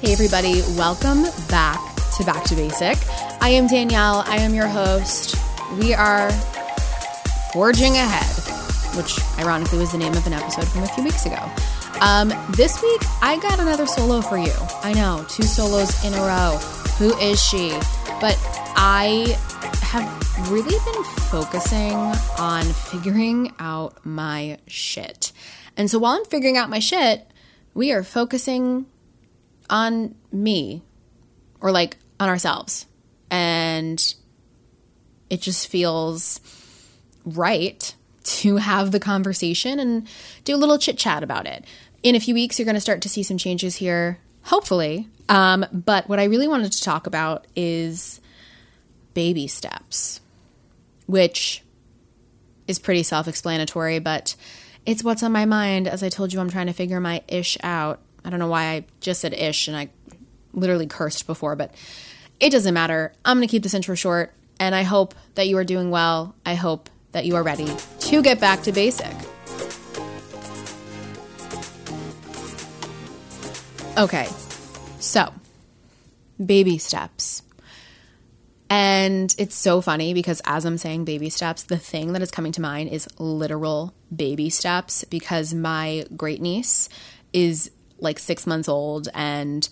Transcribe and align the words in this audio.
Hey, 0.00 0.12
everybody, 0.12 0.62
welcome 0.76 1.24
back 1.48 1.80
to 2.16 2.24
Back 2.24 2.44
to 2.44 2.54
Basic. 2.54 2.96
I 3.42 3.48
am 3.48 3.66
Danielle, 3.66 4.22
I 4.28 4.36
am 4.36 4.54
your 4.54 4.68
host. 4.68 5.34
We 5.76 5.92
are 5.92 6.30
forging 7.52 7.96
ahead, 7.96 8.96
which 8.96 9.18
ironically 9.40 9.80
was 9.80 9.90
the 9.90 9.98
name 9.98 10.14
of 10.14 10.24
an 10.24 10.34
episode 10.34 10.68
from 10.68 10.84
a 10.84 10.86
few 10.86 11.02
weeks 11.02 11.26
ago. 11.26 11.50
Um, 12.00 12.32
this 12.50 12.80
week, 12.80 13.02
I 13.22 13.40
got 13.42 13.58
another 13.58 13.86
solo 13.88 14.20
for 14.20 14.38
you. 14.38 14.52
I 14.84 14.92
know, 14.92 15.26
two 15.28 15.42
solos 15.42 16.04
in 16.04 16.14
a 16.14 16.18
row. 16.18 16.58
Who 16.98 17.18
is 17.18 17.42
she? 17.42 17.70
But 18.20 18.38
I 18.76 19.36
have 19.82 20.48
really 20.48 20.78
been 20.92 21.04
focusing 21.28 21.96
on 22.38 22.62
figuring 22.62 23.52
out 23.58 24.06
my 24.06 24.58
shit. 24.68 25.32
And 25.76 25.90
so 25.90 25.98
while 25.98 26.12
I'm 26.12 26.24
figuring 26.24 26.56
out 26.56 26.70
my 26.70 26.78
shit, 26.78 27.28
we 27.74 27.90
are 27.90 28.04
focusing 28.04 28.86
on 29.70 30.14
me 30.32 30.82
or 31.60 31.70
like 31.70 31.96
on 32.20 32.28
ourselves. 32.28 32.86
And 33.30 34.14
it 35.30 35.40
just 35.40 35.68
feels 35.68 36.40
right 37.24 37.94
to 38.24 38.56
have 38.56 38.92
the 38.92 39.00
conversation 39.00 39.78
and 39.80 40.06
do 40.44 40.54
a 40.54 40.58
little 40.58 40.78
chit 40.78 40.98
chat 40.98 41.22
about 41.22 41.46
it. 41.46 41.64
In 42.02 42.14
a 42.14 42.20
few 42.20 42.34
weeks, 42.34 42.58
you're 42.58 42.66
going 42.66 42.74
to 42.74 42.80
start 42.80 43.02
to 43.02 43.08
see 43.08 43.22
some 43.22 43.38
changes 43.38 43.76
here, 43.76 44.18
hopefully. 44.42 45.08
Um, 45.28 45.66
but 45.72 46.08
what 46.08 46.18
I 46.18 46.24
really 46.24 46.48
wanted 46.48 46.72
to 46.72 46.82
talk 46.82 47.06
about 47.06 47.46
is 47.56 48.20
baby 49.14 49.46
steps, 49.46 50.20
which 51.06 51.62
is 52.66 52.78
pretty 52.78 53.02
self 53.02 53.26
explanatory, 53.28 53.98
but 53.98 54.36
it's 54.86 55.02
what's 55.02 55.22
on 55.22 55.32
my 55.32 55.44
mind. 55.44 55.88
As 55.88 56.02
I 56.02 56.08
told 56.08 56.32
you, 56.32 56.40
I'm 56.40 56.50
trying 56.50 56.66
to 56.66 56.72
figure 56.72 57.00
my 57.00 57.22
ish 57.28 57.58
out. 57.62 58.00
I 58.28 58.30
don't 58.30 58.40
know 58.40 58.48
why 58.48 58.64
I 58.66 58.84
just 59.00 59.22
said 59.22 59.32
ish 59.32 59.68
and 59.68 59.76
I 59.76 59.88
literally 60.52 60.86
cursed 60.86 61.26
before, 61.26 61.56
but 61.56 61.74
it 62.38 62.50
doesn't 62.50 62.74
matter. 62.74 63.14
I'm 63.24 63.38
going 63.38 63.48
to 63.48 63.50
keep 63.50 63.62
this 63.62 63.72
intro 63.72 63.94
short, 63.94 64.34
and 64.60 64.74
I 64.74 64.82
hope 64.82 65.14
that 65.34 65.48
you 65.48 65.56
are 65.56 65.64
doing 65.64 65.90
well. 65.90 66.34
I 66.44 66.54
hope 66.54 66.90
that 67.12 67.24
you 67.24 67.36
are 67.36 67.42
ready 67.42 67.66
to 68.00 68.22
get 68.22 68.38
back 68.38 68.60
to 68.64 68.72
basic. 68.72 69.14
Okay, 73.96 74.28
so 75.00 75.32
baby 76.44 76.76
steps. 76.76 77.42
And 78.68 79.34
it's 79.38 79.56
so 79.56 79.80
funny 79.80 80.12
because 80.12 80.42
as 80.44 80.66
I'm 80.66 80.76
saying 80.76 81.06
baby 81.06 81.30
steps, 81.30 81.62
the 81.62 81.78
thing 81.78 82.12
that 82.12 82.20
is 82.20 82.30
coming 82.30 82.52
to 82.52 82.60
mind 82.60 82.90
is 82.90 83.08
literal 83.18 83.94
baby 84.14 84.50
steps 84.50 85.04
because 85.04 85.54
my 85.54 86.04
great 86.14 86.42
niece 86.42 86.90
is 87.32 87.70
like 88.00 88.18
six 88.18 88.46
months 88.46 88.68
old 88.68 89.08
and 89.14 89.68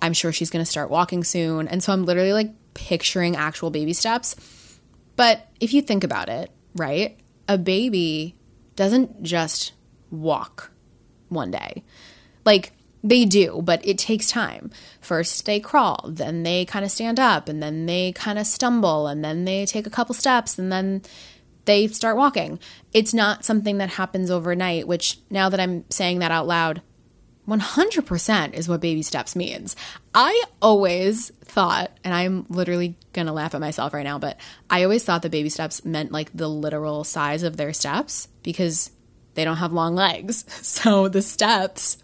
I'm 0.00 0.12
sure 0.12 0.32
she's 0.32 0.50
going 0.50 0.64
to 0.64 0.70
start 0.70 0.90
walking 0.90 1.24
soon. 1.24 1.68
And 1.68 1.82
so 1.82 1.92
I'm 1.92 2.04
literally 2.04 2.32
like 2.32 2.52
picturing 2.74 3.36
actual 3.36 3.70
baby 3.70 3.92
steps. 3.92 4.36
But 5.16 5.48
if 5.58 5.72
you 5.74 5.82
think 5.82 6.04
about 6.04 6.28
it, 6.28 6.50
right, 6.74 7.18
a 7.48 7.58
baby 7.58 8.36
doesn't 8.76 9.22
just 9.22 9.72
walk 10.10 10.70
one 11.28 11.50
day. 11.50 11.82
Like 12.44 12.72
they 13.02 13.24
do, 13.24 13.60
but 13.62 13.84
it 13.86 13.98
takes 13.98 14.30
time. 14.30 14.70
First 15.00 15.46
they 15.46 15.60
crawl, 15.60 16.08
then 16.08 16.42
they 16.42 16.64
kind 16.64 16.84
of 16.84 16.90
stand 16.90 17.18
up, 17.20 17.48
and 17.48 17.62
then 17.62 17.86
they 17.86 18.12
kind 18.12 18.38
of 18.38 18.46
stumble, 18.46 19.06
and 19.06 19.24
then 19.24 19.44
they 19.44 19.66
take 19.66 19.86
a 19.86 19.90
couple 19.90 20.14
steps, 20.14 20.58
and 20.58 20.72
then 20.72 21.02
they 21.64 21.86
start 21.88 22.16
walking. 22.16 22.58
It's 22.92 23.14
not 23.14 23.44
something 23.44 23.78
that 23.78 23.90
happens 23.90 24.30
overnight, 24.30 24.88
which 24.88 25.18
now 25.30 25.48
that 25.48 25.60
I'm 25.60 25.84
saying 25.90 26.20
that 26.20 26.30
out 26.30 26.46
loud, 26.46 26.82
100% 27.48 28.52
is 28.52 28.68
what 28.68 28.80
baby 28.80 29.02
steps 29.02 29.34
means. 29.34 29.74
I 30.14 30.42
always 30.60 31.30
thought, 31.44 31.90
and 32.04 32.12
I'm 32.12 32.44
literally 32.50 32.96
gonna 33.14 33.32
laugh 33.32 33.54
at 33.54 33.60
myself 33.60 33.94
right 33.94 34.04
now, 34.04 34.18
but 34.18 34.38
I 34.68 34.84
always 34.84 35.02
thought 35.02 35.22
that 35.22 35.30
baby 35.30 35.48
steps 35.48 35.84
meant 35.84 36.12
like 36.12 36.30
the 36.34 36.48
literal 36.48 37.04
size 37.04 37.42
of 37.42 37.56
their 37.56 37.72
steps 37.72 38.28
because 38.42 38.90
they 39.34 39.44
don't 39.44 39.56
have 39.56 39.72
long 39.72 39.94
legs. 39.94 40.44
So 40.62 41.08
the 41.08 41.22
steps 41.22 41.98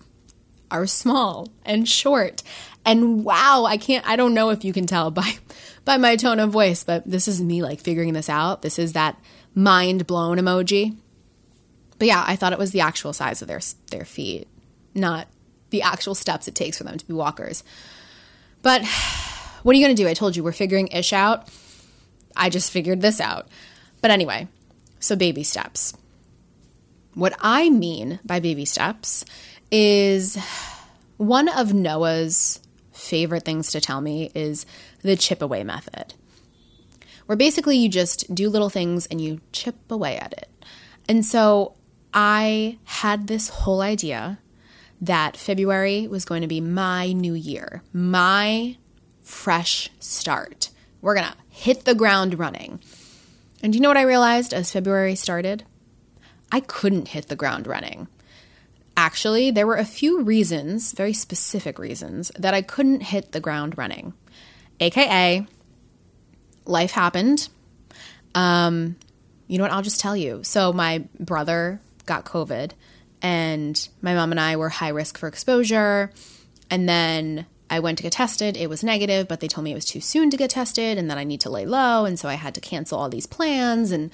are 0.71 0.87
small 0.87 1.49
and 1.65 1.88
short. 1.88 2.43
And 2.84 3.25
wow, 3.25 3.65
I 3.66 3.76
can't 3.76 4.06
I 4.09 4.16
don't 4.16 4.34
know 4.34 4.50
if 4.50 4.65
you 4.65 4.72
can 4.72 4.87
tell 4.87 5.11
by 5.11 5.34
by 5.84 5.99
my 5.99 6.16
tone 6.16 6.41
of 6.41 6.50
voice, 6.50 6.84
but 6.84 7.09
this 7.09 7.28
is 7.28 7.43
me 7.43 7.62
like 7.62 7.81
figuring 7.81 8.15
this 8.15 8.31
out. 8.31 8.62
This 8.62 8.78
is 8.78 8.94
that 8.94 9.19
mind 9.55 10.06
blown 10.06 10.38
emoji. 10.38 10.97
But 11.99 12.09
yeah, 12.09 12.25
I 12.26 12.37
thought 12.37 12.53
it 12.53 12.59
was 12.59 12.72
the 12.72 12.81
actual 12.81 13.12
size 13.12 13.43
of 13.43 13.49
their 13.49 13.61
their 13.91 14.05
feet, 14.05 14.49
not 14.94 15.28
the 15.74 15.82
actual 15.82 16.14
steps 16.14 16.46
it 16.46 16.54
takes 16.54 16.78
for 16.78 16.84
them 16.84 16.96
to 16.96 17.04
be 17.04 17.12
walkers. 17.12 17.64
But 18.62 18.84
what 19.64 19.74
are 19.74 19.76
you 19.76 19.84
going 19.84 19.96
to 19.96 20.02
do? 20.02 20.08
I 20.08 20.14
told 20.14 20.36
you 20.36 20.44
we're 20.44 20.52
figuring 20.52 20.86
ish 20.88 21.12
out. 21.12 21.48
I 22.36 22.48
just 22.48 22.70
figured 22.70 23.00
this 23.00 23.20
out. 23.20 23.48
But 24.00 24.12
anyway, 24.12 24.46
so 25.00 25.16
baby 25.16 25.42
steps. 25.42 25.92
What 27.14 27.34
I 27.40 27.70
mean 27.70 28.20
by 28.24 28.38
baby 28.38 28.64
steps 28.64 29.24
is 29.72 30.36
one 31.16 31.48
of 31.48 31.74
Noah's 31.74 32.60
favorite 32.92 33.44
things 33.44 33.72
to 33.72 33.80
tell 33.80 34.00
me 34.00 34.30
is 34.32 34.66
the 35.02 35.16
chip 35.16 35.42
away 35.42 35.64
method, 35.64 36.14
where 37.26 37.36
basically 37.36 37.78
you 37.78 37.88
just 37.88 38.32
do 38.32 38.48
little 38.48 38.70
things 38.70 39.06
and 39.06 39.20
you 39.20 39.40
chip 39.50 39.76
away 39.90 40.18
at 40.18 40.32
it. 40.34 40.48
And 41.08 41.24
so 41.24 41.74
I 42.12 42.78
had 42.84 43.26
this 43.26 43.48
whole 43.48 43.80
idea 43.80 44.38
that 45.06 45.37
February 45.37 46.06
was 46.06 46.25
going 46.25 46.42
to 46.42 46.48
be 46.48 46.60
my 46.60 47.12
new 47.12 47.34
year, 47.34 47.82
my 47.92 48.76
fresh 49.22 49.91
start. 50.00 50.70
We're 51.00 51.15
going 51.15 51.26
to 51.26 51.37
hit 51.48 51.84
the 51.84 51.94
ground 51.94 52.38
running. 52.38 52.81
And 53.62 53.75
you 53.75 53.81
know 53.81 53.88
what 53.88 53.97
I 53.97 54.03
realized 54.03 54.54
as 54.54 54.72
February 54.72 55.14
started? 55.14 55.64
I 56.50 56.60
couldn't 56.60 57.09
hit 57.09 57.28
the 57.28 57.37
ground 57.37 57.66
running. 57.66 58.09
Actually, 58.97 59.50
there 59.50 59.66
were 59.66 59.76
a 59.76 59.84
few 59.84 60.22
reasons, 60.22 60.93
very 60.93 61.12
specific 61.12 61.78
reasons, 61.78 62.31
that 62.38 62.54
I 62.54 62.62
couldn't 62.62 63.03
hit 63.03 63.32
the 63.32 63.41
ground 63.41 63.76
running. 63.76 64.14
AKA, 64.81 65.47
life 66.64 66.93
happened. 66.93 67.48
Um, 68.34 68.97
you 69.48 69.59
know 69.59 69.64
what? 69.64 69.72
I'll 69.72 69.82
just 69.82 70.00
tell 70.00 70.16
you. 70.16 70.43
So, 70.44 70.72
my 70.72 71.04
brother 71.19 71.81
got 72.06 72.25
COVID 72.25 72.72
and 73.24 73.88
my 74.02 74.14
mom 74.14 74.32
and 74.32 74.38
I 74.38 74.56
were 74.56 74.68
high 74.68 74.90
risk 74.90 75.16
for 75.16 75.28
exposure. 75.28 76.10
And 76.70 76.86
then 76.86 77.46
I 77.70 77.80
went 77.80 77.96
to 77.96 78.02
get 78.02 78.12
tested. 78.12 78.54
It 78.54 78.68
was 78.68 78.84
negative, 78.84 79.28
but 79.28 79.40
they 79.40 79.48
told 79.48 79.64
me 79.64 79.72
it 79.72 79.76
was 79.76 79.86
too 79.86 80.02
soon 80.02 80.28
to 80.28 80.36
get 80.36 80.50
tested 80.50 80.98
and 80.98 81.10
that 81.10 81.16
I 81.16 81.24
need 81.24 81.40
to 81.40 81.48
lay 81.48 81.64
low. 81.64 82.04
And 82.04 82.18
so 82.18 82.28
I 82.28 82.34
had 82.34 82.54
to 82.54 82.60
cancel 82.60 82.98
all 82.98 83.08
these 83.08 83.26
plans. 83.26 83.92
And 83.92 84.12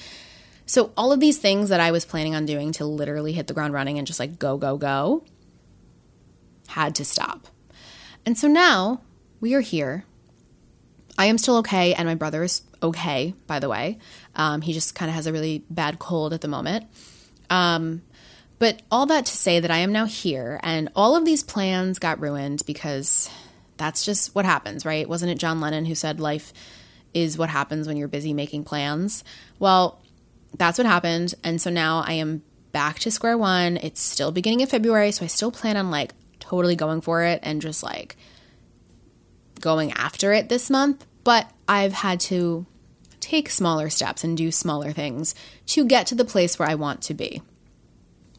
so 0.64 0.92
all 0.96 1.10
of 1.10 1.18
these 1.18 1.38
things 1.38 1.70
that 1.70 1.80
I 1.80 1.90
was 1.90 2.04
planning 2.04 2.36
on 2.36 2.46
doing 2.46 2.70
to 2.72 2.84
literally 2.84 3.32
hit 3.32 3.48
the 3.48 3.52
ground 3.52 3.74
running 3.74 3.98
and 3.98 4.06
just 4.06 4.20
like 4.20 4.38
go, 4.38 4.56
go, 4.56 4.76
go 4.76 5.24
had 6.68 6.94
to 6.94 7.04
stop. 7.04 7.48
And 8.24 8.38
so 8.38 8.46
now 8.46 9.00
we 9.40 9.54
are 9.54 9.60
here. 9.60 10.04
I 11.18 11.26
am 11.26 11.36
still 11.36 11.56
okay, 11.56 11.94
and 11.94 12.06
my 12.06 12.14
brother 12.14 12.44
is 12.44 12.62
okay, 12.80 13.34
by 13.48 13.58
the 13.58 13.68
way. 13.68 13.98
Um, 14.36 14.60
he 14.60 14.72
just 14.72 14.94
kind 14.94 15.08
of 15.08 15.16
has 15.16 15.26
a 15.26 15.32
really 15.32 15.64
bad 15.68 15.98
cold 15.98 16.32
at 16.32 16.42
the 16.42 16.48
moment. 16.48 16.86
Um, 17.50 18.02
but 18.60 18.82
all 18.90 19.06
that 19.06 19.24
to 19.24 19.36
say 19.36 19.58
that 19.58 19.70
I 19.70 19.78
am 19.78 19.90
now 19.90 20.04
here, 20.04 20.60
and 20.62 20.90
all 20.94 21.16
of 21.16 21.24
these 21.24 21.42
plans 21.42 21.98
got 21.98 22.20
ruined 22.20 22.62
because 22.66 23.28
that's 23.78 24.04
just 24.04 24.34
what 24.34 24.44
happens, 24.44 24.84
right? 24.84 25.08
Wasn't 25.08 25.32
it 25.32 25.38
John 25.38 25.60
Lennon 25.60 25.86
who 25.86 25.94
said 25.94 26.20
life 26.20 26.52
is 27.14 27.38
what 27.38 27.48
happens 27.48 27.88
when 27.88 27.96
you're 27.96 28.06
busy 28.06 28.34
making 28.34 28.64
plans? 28.64 29.24
Well, 29.58 29.98
that's 30.58 30.76
what 30.76 30.86
happened. 30.86 31.34
And 31.42 31.58
so 31.60 31.70
now 31.70 32.04
I 32.06 32.12
am 32.12 32.42
back 32.70 32.98
to 33.00 33.10
square 33.10 33.38
one. 33.38 33.78
It's 33.78 34.02
still 34.02 34.30
beginning 34.30 34.62
of 34.62 34.68
February, 34.68 35.10
so 35.10 35.24
I 35.24 35.28
still 35.28 35.50
plan 35.50 35.78
on 35.78 35.90
like 35.90 36.12
totally 36.38 36.76
going 36.76 37.00
for 37.00 37.22
it 37.22 37.40
and 37.42 37.62
just 37.62 37.82
like 37.82 38.16
going 39.58 39.90
after 39.92 40.34
it 40.34 40.50
this 40.50 40.68
month. 40.68 41.06
But 41.24 41.50
I've 41.66 41.94
had 41.94 42.20
to 42.20 42.66
take 43.20 43.48
smaller 43.48 43.88
steps 43.88 44.22
and 44.22 44.36
do 44.36 44.52
smaller 44.52 44.92
things 44.92 45.34
to 45.68 45.86
get 45.86 46.06
to 46.08 46.14
the 46.14 46.26
place 46.26 46.58
where 46.58 46.68
I 46.68 46.74
want 46.74 47.00
to 47.04 47.14
be. 47.14 47.40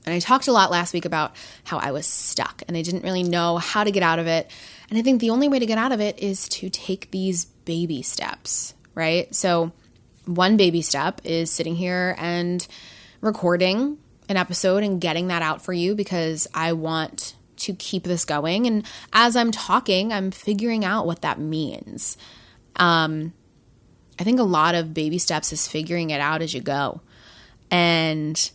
And 0.06 0.16
I 0.16 0.20
talked 0.20 0.48
a 0.48 0.52
lot 0.52 0.72
last 0.72 0.94
week 0.94 1.06
about 1.06 1.36
how 1.64 1.78
I 1.78 1.92
was 1.92 2.08
stuck 2.08 2.64
and 2.68 2.76
I 2.76 2.82
didn't 2.82 3.04
really 3.04 3.24
know 3.24 3.58
how 3.58 3.84
to 3.84 3.92
get 3.92 4.04
out 4.04 4.20
of 4.20 4.28
it. 4.28 4.50
And 4.90 4.98
I 4.98 5.02
think 5.02 5.22
the 5.22 5.30
only 5.30 5.48
way 5.48 5.60
to 5.60 5.66
get 5.66 5.78
out 5.78 5.92
of 5.92 6.02
it 6.02 6.20
is 6.20 6.50
to 6.50 6.70
take 6.70 7.12
these 7.12 7.46
baby 7.46 8.02
steps, 8.02 8.74
right? 8.96 9.34
So, 9.34 9.72
one 10.26 10.56
baby 10.56 10.82
step 10.82 11.20
is 11.24 11.50
sitting 11.50 11.76
here 11.76 12.16
and 12.20 12.66
recording 13.22 13.98
an 14.30 14.38
episode 14.38 14.84
and 14.84 15.02
getting 15.02 15.28
that 15.28 15.42
out 15.42 15.64
for 15.64 15.74
you 15.74 15.96
because 15.96 16.48
I 16.54 16.74
want 16.74 17.36
to 17.58 17.74
keep 17.74 18.04
this 18.04 18.26
going. 18.26 18.68
And 18.68 18.86
as 19.14 19.36
I'm 19.36 19.52
talking, 19.52 20.14
I'm 20.14 20.32
figuring 20.32 20.86
out 20.86 21.06
what 21.06 21.22
that 21.22 21.40
means. 21.40 22.18
Um, 22.76 23.34
I 24.20 24.24
think 24.24 24.40
a 24.40 24.44
lot 24.44 24.76
of 24.76 24.94
baby 24.94 25.18
steps 25.18 25.52
is 25.52 25.68
figuring 25.68 26.12
it 26.12 26.22
out 26.22 26.42
as 26.42 26.54
you 26.54 26.62
go. 26.62 27.02
And 27.70 28.52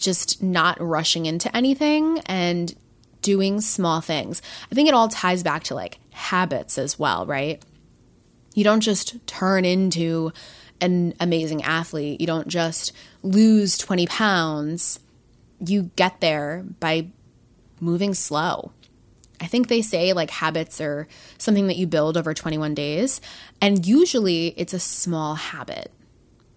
just 0.00 0.42
not 0.42 0.80
rushing 0.80 1.26
into 1.26 1.54
anything 1.56 2.20
and 2.26 2.74
doing 3.22 3.60
small 3.60 4.00
things. 4.00 4.42
I 4.70 4.74
think 4.74 4.88
it 4.88 4.94
all 4.94 5.08
ties 5.08 5.42
back 5.42 5.64
to 5.64 5.74
like 5.74 5.98
habits 6.10 6.78
as 6.78 6.98
well, 6.98 7.26
right? 7.26 7.62
You 8.54 8.64
don't 8.64 8.80
just 8.80 9.24
turn 9.26 9.64
into 9.64 10.32
an 10.80 11.14
amazing 11.20 11.62
athlete. 11.62 12.20
You 12.20 12.26
don't 12.26 12.48
just 12.48 12.92
lose 13.22 13.78
20 13.78 14.06
pounds. 14.06 14.98
You 15.64 15.90
get 15.96 16.20
there 16.20 16.64
by 16.80 17.08
moving 17.80 18.14
slow. 18.14 18.72
I 19.40 19.46
think 19.46 19.68
they 19.68 19.82
say 19.82 20.12
like 20.12 20.30
habits 20.30 20.80
are 20.80 21.08
something 21.38 21.66
that 21.68 21.76
you 21.76 21.86
build 21.86 22.16
over 22.16 22.34
21 22.34 22.74
days. 22.74 23.20
And 23.60 23.86
usually 23.86 24.48
it's 24.56 24.74
a 24.74 24.80
small 24.80 25.34
habit 25.34 25.90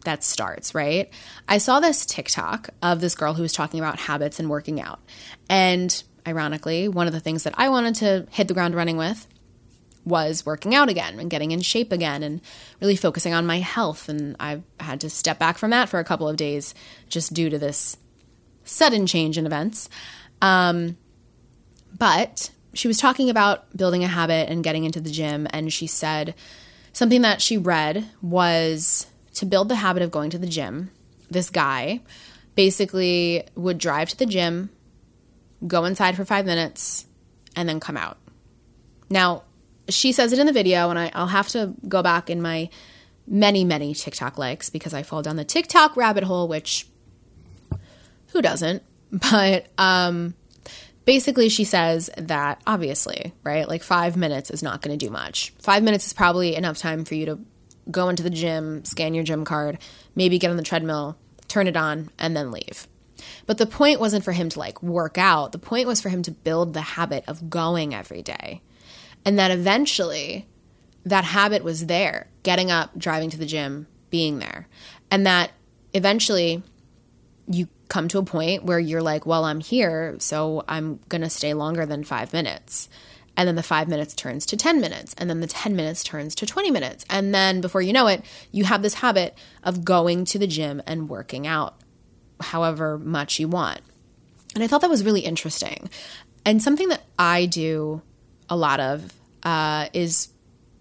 that 0.03 0.23
starts, 0.23 0.73
right? 0.75 1.09
I 1.47 1.57
saw 1.57 1.79
this 1.79 2.05
TikTok 2.05 2.69
of 2.81 3.01
this 3.01 3.15
girl 3.15 3.33
who 3.33 3.41
was 3.41 3.53
talking 3.53 3.79
about 3.79 3.99
habits 3.99 4.39
and 4.39 4.49
working 4.49 4.81
out. 4.81 4.99
And 5.49 6.03
ironically, 6.27 6.87
one 6.87 7.07
of 7.07 7.13
the 7.13 7.19
things 7.19 7.43
that 7.43 7.53
I 7.57 7.69
wanted 7.69 7.95
to 7.95 8.27
hit 8.31 8.47
the 8.47 8.53
ground 8.53 8.75
running 8.75 8.97
with 8.97 9.27
was 10.05 10.45
working 10.45 10.75
out 10.75 10.89
again 10.89 11.19
and 11.19 11.29
getting 11.29 11.51
in 11.51 11.61
shape 11.61 11.91
again 11.91 12.23
and 12.23 12.41
really 12.81 12.95
focusing 12.95 13.33
on 13.33 13.45
my 13.45 13.59
health. 13.59 14.09
And 14.09 14.35
I 14.39 14.61
had 14.79 15.01
to 15.01 15.09
step 15.09 15.39
back 15.39 15.57
from 15.57 15.71
that 15.71 15.89
for 15.89 15.99
a 15.99 16.03
couple 16.03 16.27
of 16.27 16.35
days 16.35 16.75
just 17.07 17.33
due 17.33 17.49
to 17.49 17.57
this 17.57 17.97
sudden 18.65 19.07
change 19.07 19.37
in 19.37 19.45
events. 19.45 19.89
Um, 20.41 20.97
but 21.97 22.51
she 22.73 22.87
was 22.87 22.97
talking 22.97 23.29
about 23.29 23.75
building 23.75 24.03
a 24.03 24.07
habit 24.07 24.49
and 24.49 24.63
getting 24.63 24.83
into 24.83 24.99
the 24.99 25.11
gym. 25.11 25.47
And 25.51 25.71
she 25.71 25.87
said 25.87 26.35
something 26.91 27.21
that 27.21 27.41
she 27.41 27.57
read 27.57 28.09
was 28.21 29.07
to 29.35 29.45
build 29.45 29.69
the 29.69 29.75
habit 29.75 30.03
of 30.03 30.11
going 30.11 30.29
to 30.31 30.37
the 30.37 30.47
gym. 30.47 30.91
This 31.29 31.49
guy 31.49 32.01
basically 32.55 33.43
would 33.55 33.77
drive 33.77 34.09
to 34.09 34.17
the 34.17 34.25
gym, 34.25 34.69
go 35.65 35.85
inside 35.85 36.15
for 36.15 36.25
five 36.25 36.45
minutes, 36.45 37.05
and 37.55 37.67
then 37.67 37.79
come 37.79 37.97
out. 37.97 38.17
Now, 39.09 39.43
she 39.89 40.11
says 40.11 40.33
it 40.33 40.39
in 40.39 40.45
the 40.45 40.53
video, 40.53 40.89
and 40.89 40.97
I, 40.97 41.11
will 41.15 41.27
have 41.27 41.49
to 41.49 41.73
go 41.87 42.01
back 42.01 42.29
in 42.29 42.41
my 42.41 42.69
many, 43.27 43.63
many 43.63 43.93
TikTok 43.93 44.37
likes 44.37 44.69
because 44.69 44.93
I 44.93 45.03
fall 45.03 45.21
down 45.21 45.35
the 45.35 45.45
TikTok 45.45 45.97
rabbit 45.97 46.23
hole, 46.23 46.47
which 46.47 46.87
who 48.31 48.41
doesn't? 48.41 48.83
But 49.31 49.67
um, 49.77 50.33
basically, 51.05 51.49
she 51.49 51.65
says 51.65 52.09
that 52.17 52.59
obviously, 52.65 53.31
right? 53.43 53.69
Like 53.69 53.83
five 53.83 54.17
minutes 54.17 54.49
is 54.49 54.63
not 54.63 54.81
going 54.81 54.97
to 54.97 55.05
do 55.05 55.11
much. 55.11 55.53
Five 55.59 55.83
minutes 55.83 56.07
is 56.07 56.13
probably 56.13 56.55
enough 56.55 56.79
time 56.79 57.05
for 57.05 57.13
you 57.13 57.27
to 57.27 57.39
go 57.91 58.09
into 58.09 58.23
the 58.23 58.29
gym, 58.29 58.85
scan 58.85 59.13
your 59.13 59.23
gym 59.23 59.45
card, 59.45 59.77
maybe 60.15 60.39
get 60.39 60.51
on 60.51 60.57
the 60.57 60.63
treadmill, 60.63 61.17
turn 61.47 61.67
it 61.67 61.77
on, 61.77 62.09
and 62.17 62.35
then 62.35 62.51
leave. 62.51 62.87
But 63.45 63.57
the 63.57 63.65
point 63.65 63.99
wasn't 63.99 64.23
for 64.23 64.31
him 64.31 64.49
to 64.49 64.59
like 64.59 64.81
work 64.81 65.17
out. 65.17 65.51
The 65.51 65.59
point 65.59 65.87
was 65.87 66.01
for 66.01 66.09
him 66.09 66.23
to 66.23 66.31
build 66.31 66.73
the 66.73 66.81
habit 66.81 67.23
of 67.27 67.49
going 67.49 67.93
every 67.93 68.21
day. 68.21 68.61
And 69.25 69.39
that 69.39 69.51
eventually 69.51 70.47
that 71.05 71.23
habit 71.23 71.63
was 71.63 71.85
there 71.85 72.27
getting 72.43 72.71
up, 72.71 72.97
driving 72.97 73.29
to 73.29 73.37
the 73.37 73.45
gym, 73.45 73.87
being 74.09 74.39
there. 74.39 74.67
And 75.11 75.25
that 75.25 75.51
eventually 75.93 76.63
you 77.47 77.67
come 77.89 78.07
to 78.09 78.17
a 78.17 78.23
point 78.23 78.63
where 78.63 78.79
you're 78.79 79.01
like, 79.01 79.25
well, 79.25 79.43
I'm 79.43 79.59
here, 79.59 80.15
so 80.19 80.63
I'm 80.67 80.99
going 81.09 81.21
to 81.21 81.29
stay 81.29 81.53
longer 81.53 81.85
than 81.85 82.03
five 82.03 82.33
minutes. 82.33 82.89
And 83.35 83.47
then 83.47 83.55
the 83.55 83.63
five 83.63 83.87
minutes 83.87 84.13
turns 84.13 84.45
to 84.47 84.57
10 84.57 84.79
minutes. 84.79 85.15
And 85.17 85.29
then 85.29 85.39
the 85.39 85.47
10 85.47 85.75
minutes 85.75 86.03
turns 86.03 86.35
to 86.35 86.45
20 86.45 86.69
minutes. 86.69 87.03
And 87.09 87.33
then 87.33 87.61
before 87.61 87.81
you 87.81 87.91
know 87.91 88.07
it, 88.07 88.23
you 88.51 88.63
have 88.65 88.81
this 88.81 88.95
habit 88.95 89.35
of 89.63 89.83
going 89.83 90.25
to 90.25 90.39
the 90.39 90.47
gym 90.47 90.81
and 90.85 91.09
working 91.09 91.47
out 91.47 91.75
however 92.39 92.99
much 92.99 93.39
you 93.39 93.47
want. 93.47 93.81
And 94.53 94.63
I 94.63 94.67
thought 94.67 94.81
that 94.81 94.89
was 94.89 95.03
really 95.03 95.21
interesting. 95.21 95.89
And 96.45 96.61
something 96.61 96.89
that 96.89 97.03
I 97.17 97.45
do 97.45 98.01
a 98.49 98.55
lot 98.55 98.79
of 98.79 99.13
uh, 99.43 99.87
is 99.93 100.29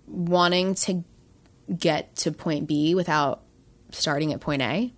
wanting 0.07 0.75
to 0.75 1.05
get 1.77 2.15
to 2.17 2.33
point 2.33 2.67
B 2.67 2.95
without 2.95 3.43
starting 3.91 4.33
at 4.33 4.41
point 4.41 4.63
A, 4.63 4.93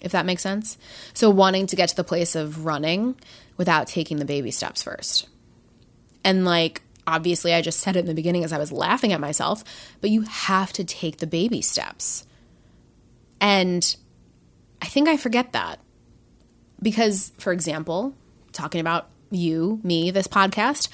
if 0.00 0.12
that 0.12 0.26
makes 0.26 0.42
sense. 0.42 0.78
So, 1.14 1.30
wanting 1.30 1.66
to 1.68 1.76
get 1.76 1.88
to 1.90 1.96
the 1.96 2.04
place 2.04 2.34
of 2.34 2.64
running 2.64 3.16
without 3.56 3.86
taking 3.86 4.18
the 4.18 4.24
baby 4.24 4.50
steps 4.50 4.82
first. 4.82 5.28
And, 6.24 6.44
like, 6.44 6.81
obviously, 7.06 7.54
I 7.54 7.62
just 7.62 7.80
said 7.80 7.96
it 7.96 8.00
in 8.00 8.06
the 8.06 8.14
beginning 8.14 8.44
as 8.44 8.52
I 8.52 8.58
was 8.58 8.72
laughing 8.72 9.12
at 9.12 9.20
myself, 9.20 9.64
but 10.00 10.10
you 10.10 10.22
have 10.22 10.72
to 10.74 10.84
take 10.84 11.18
the 11.18 11.26
baby 11.26 11.62
steps. 11.62 12.24
And 13.40 13.96
I 14.80 14.86
think 14.86 15.08
I 15.08 15.16
forget 15.16 15.52
that. 15.52 15.80
Because, 16.80 17.32
for 17.38 17.52
example, 17.52 18.14
talking 18.52 18.80
about 18.80 19.08
you, 19.30 19.80
me, 19.82 20.10
this 20.10 20.26
podcast, 20.26 20.88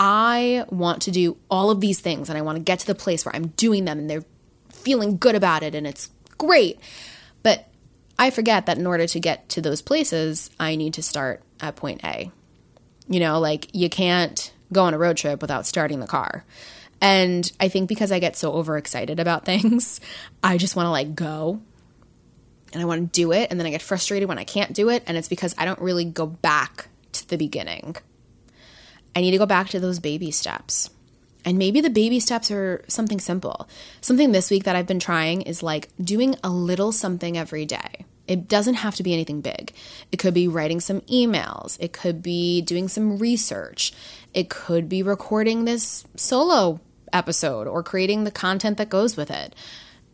I 0.00 0.64
want 0.68 1.02
to 1.02 1.10
do 1.10 1.36
all 1.50 1.70
of 1.70 1.80
these 1.80 2.00
things 2.00 2.28
and 2.28 2.38
I 2.38 2.42
want 2.42 2.56
to 2.56 2.62
get 2.62 2.80
to 2.80 2.86
the 2.86 2.94
place 2.94 3.24
where 3.24 3.34
I'm 3.34 3.48
doing 3.48 3.84
them 3.84 3.98
and 3.98 4.08
they're 4.08 4.24
feeling 4.68 5.16
good 5.16 5.34
about 5.34 5.62
it 5.62 5.74
and 5.74 5.86
it's 5.86 6.10
great. 6.36 6.78
But 7.42 7.68
I 8.18 8.30
forget 8.30 8.66
that 8.66 8.78
in 8.78 8.86
order 8.86 9.06
to 9.06 9.20
get 9.20 9.48
to 9.50 9.60
those 9.60 9.82
places, 9.82 10.50
I 10.58 10.76
need 10.76 10.94
to 10.94 11.02
start 11.02 11.42
at 11.60 11.76
point 11.76 12.04
A. 12.04 12.30
You 13.08 13.20
know, 13.20 13.40
like 13.40 13.74
you 13.74 13.88
can't 13.88 14.52
go 14.72 14.84
on 14.84 14.94
a 14.94 14.98
road 14.98 15.16
trip 15.16 15.40
without 15.40 15.66
starting 15.66 16.00
the 16.00 16.06
car. 16.06 16.44
And 17.00 17.50
I 17.60 17.68
think 17.68 17.88
because 17.88 18.10
I 18.10 18.18
get 18.18 18.36
so 18.36 18.52
overexcited 18.52 19.20
about 19.20 19.44
things, 19.46 20.00
I 20.42 20.58
just 20.58 20.76
want 20.76 20.86
to 20.86 20.90
like 20.90 21.14
go 21.14 21.60
and 22.72 22.82
I 22.82 22.84
want 22.84 23.00
to 23.00 23.20
do 23.20 23.32
it. 23.32 23.50
And 23.50 23.58
then 23.58 23.66
I 23.66 23.70
get 23.70 23.82
frustrated 23.82 24.28
when 24.28 24.38
I 24.38 24.44
can't 24.44 24.72
do 24.72 24.88
it. 24.88 25.02
And 25.06 25.16
it's 25.16 25.28
because 25.28 25.54
I 25.58 25.64
don't 25.64 25.80
really 25.80 26.04
go 26.04 26.26
back 26.26 26.88
to 27.12 27.28
the 27.28 27.36
beginning. 27.36 27.96
I 29.16 29.20
need 29.20 29.30
to 29.32 29.38
go 29.38 29.46
back 29.46 29.68
to 29.70 29.80
those 29.80 29.98
baby 29.98 30.30
steps. 30.30 30.90
And 31.44 31.56
maybe 31.56 31.80
the 31.80 31.90
baby 31.90 32.20
steps 32.20 32.50
are 32.50 32.84
something 32.88 33.20
simple. 33.20 33.68
Something 34.00 34.32
this 34.32 34.50
week 34.50 34.64
that 34.64 34.76
I've 34.76 34.86
been 34.86 35.00
trying 35.00 35.42
is 35.42 35.62
like 35.62 35.88
doing 36.02 36.36
a 36.44 36.50
little 36.50 36.92
something 36.92 37.38
every 37.38 37.64
day. 37.64 38.04
It 38.28 38.46
doesn't 38.46 38.74
have 38.74 38.94
to 38.96 39.02
be 39.02 39.12
anything 39.12 39.40
big. 39.40 39.72
It 40.12 40.18
could 40.18 40.34
be 40.34 40.46
writing 40.46 40.80
some 40.80 41.00
emails. 41.02 41.76
It 41.80 41.92
could 41.92 42.22
be 42.22 42.62
doing 42.62 42.86
some 42.86 43.18
research. 43.18 43.92
It 44.34 44.48
could 44.50 44.88
be 44.88 45.02
recording 45.02 45.64
this 45.64 46.04
solo 46.16 46.80
episode 47.12 47.66
or 47.66 47.82
creating 47.82 48.24
the 48.24 48.30
content 48.30 48.76
that 48.76 48.90
goes 48.90 49.16
with 49.16 49.30
it. 49.30 49.54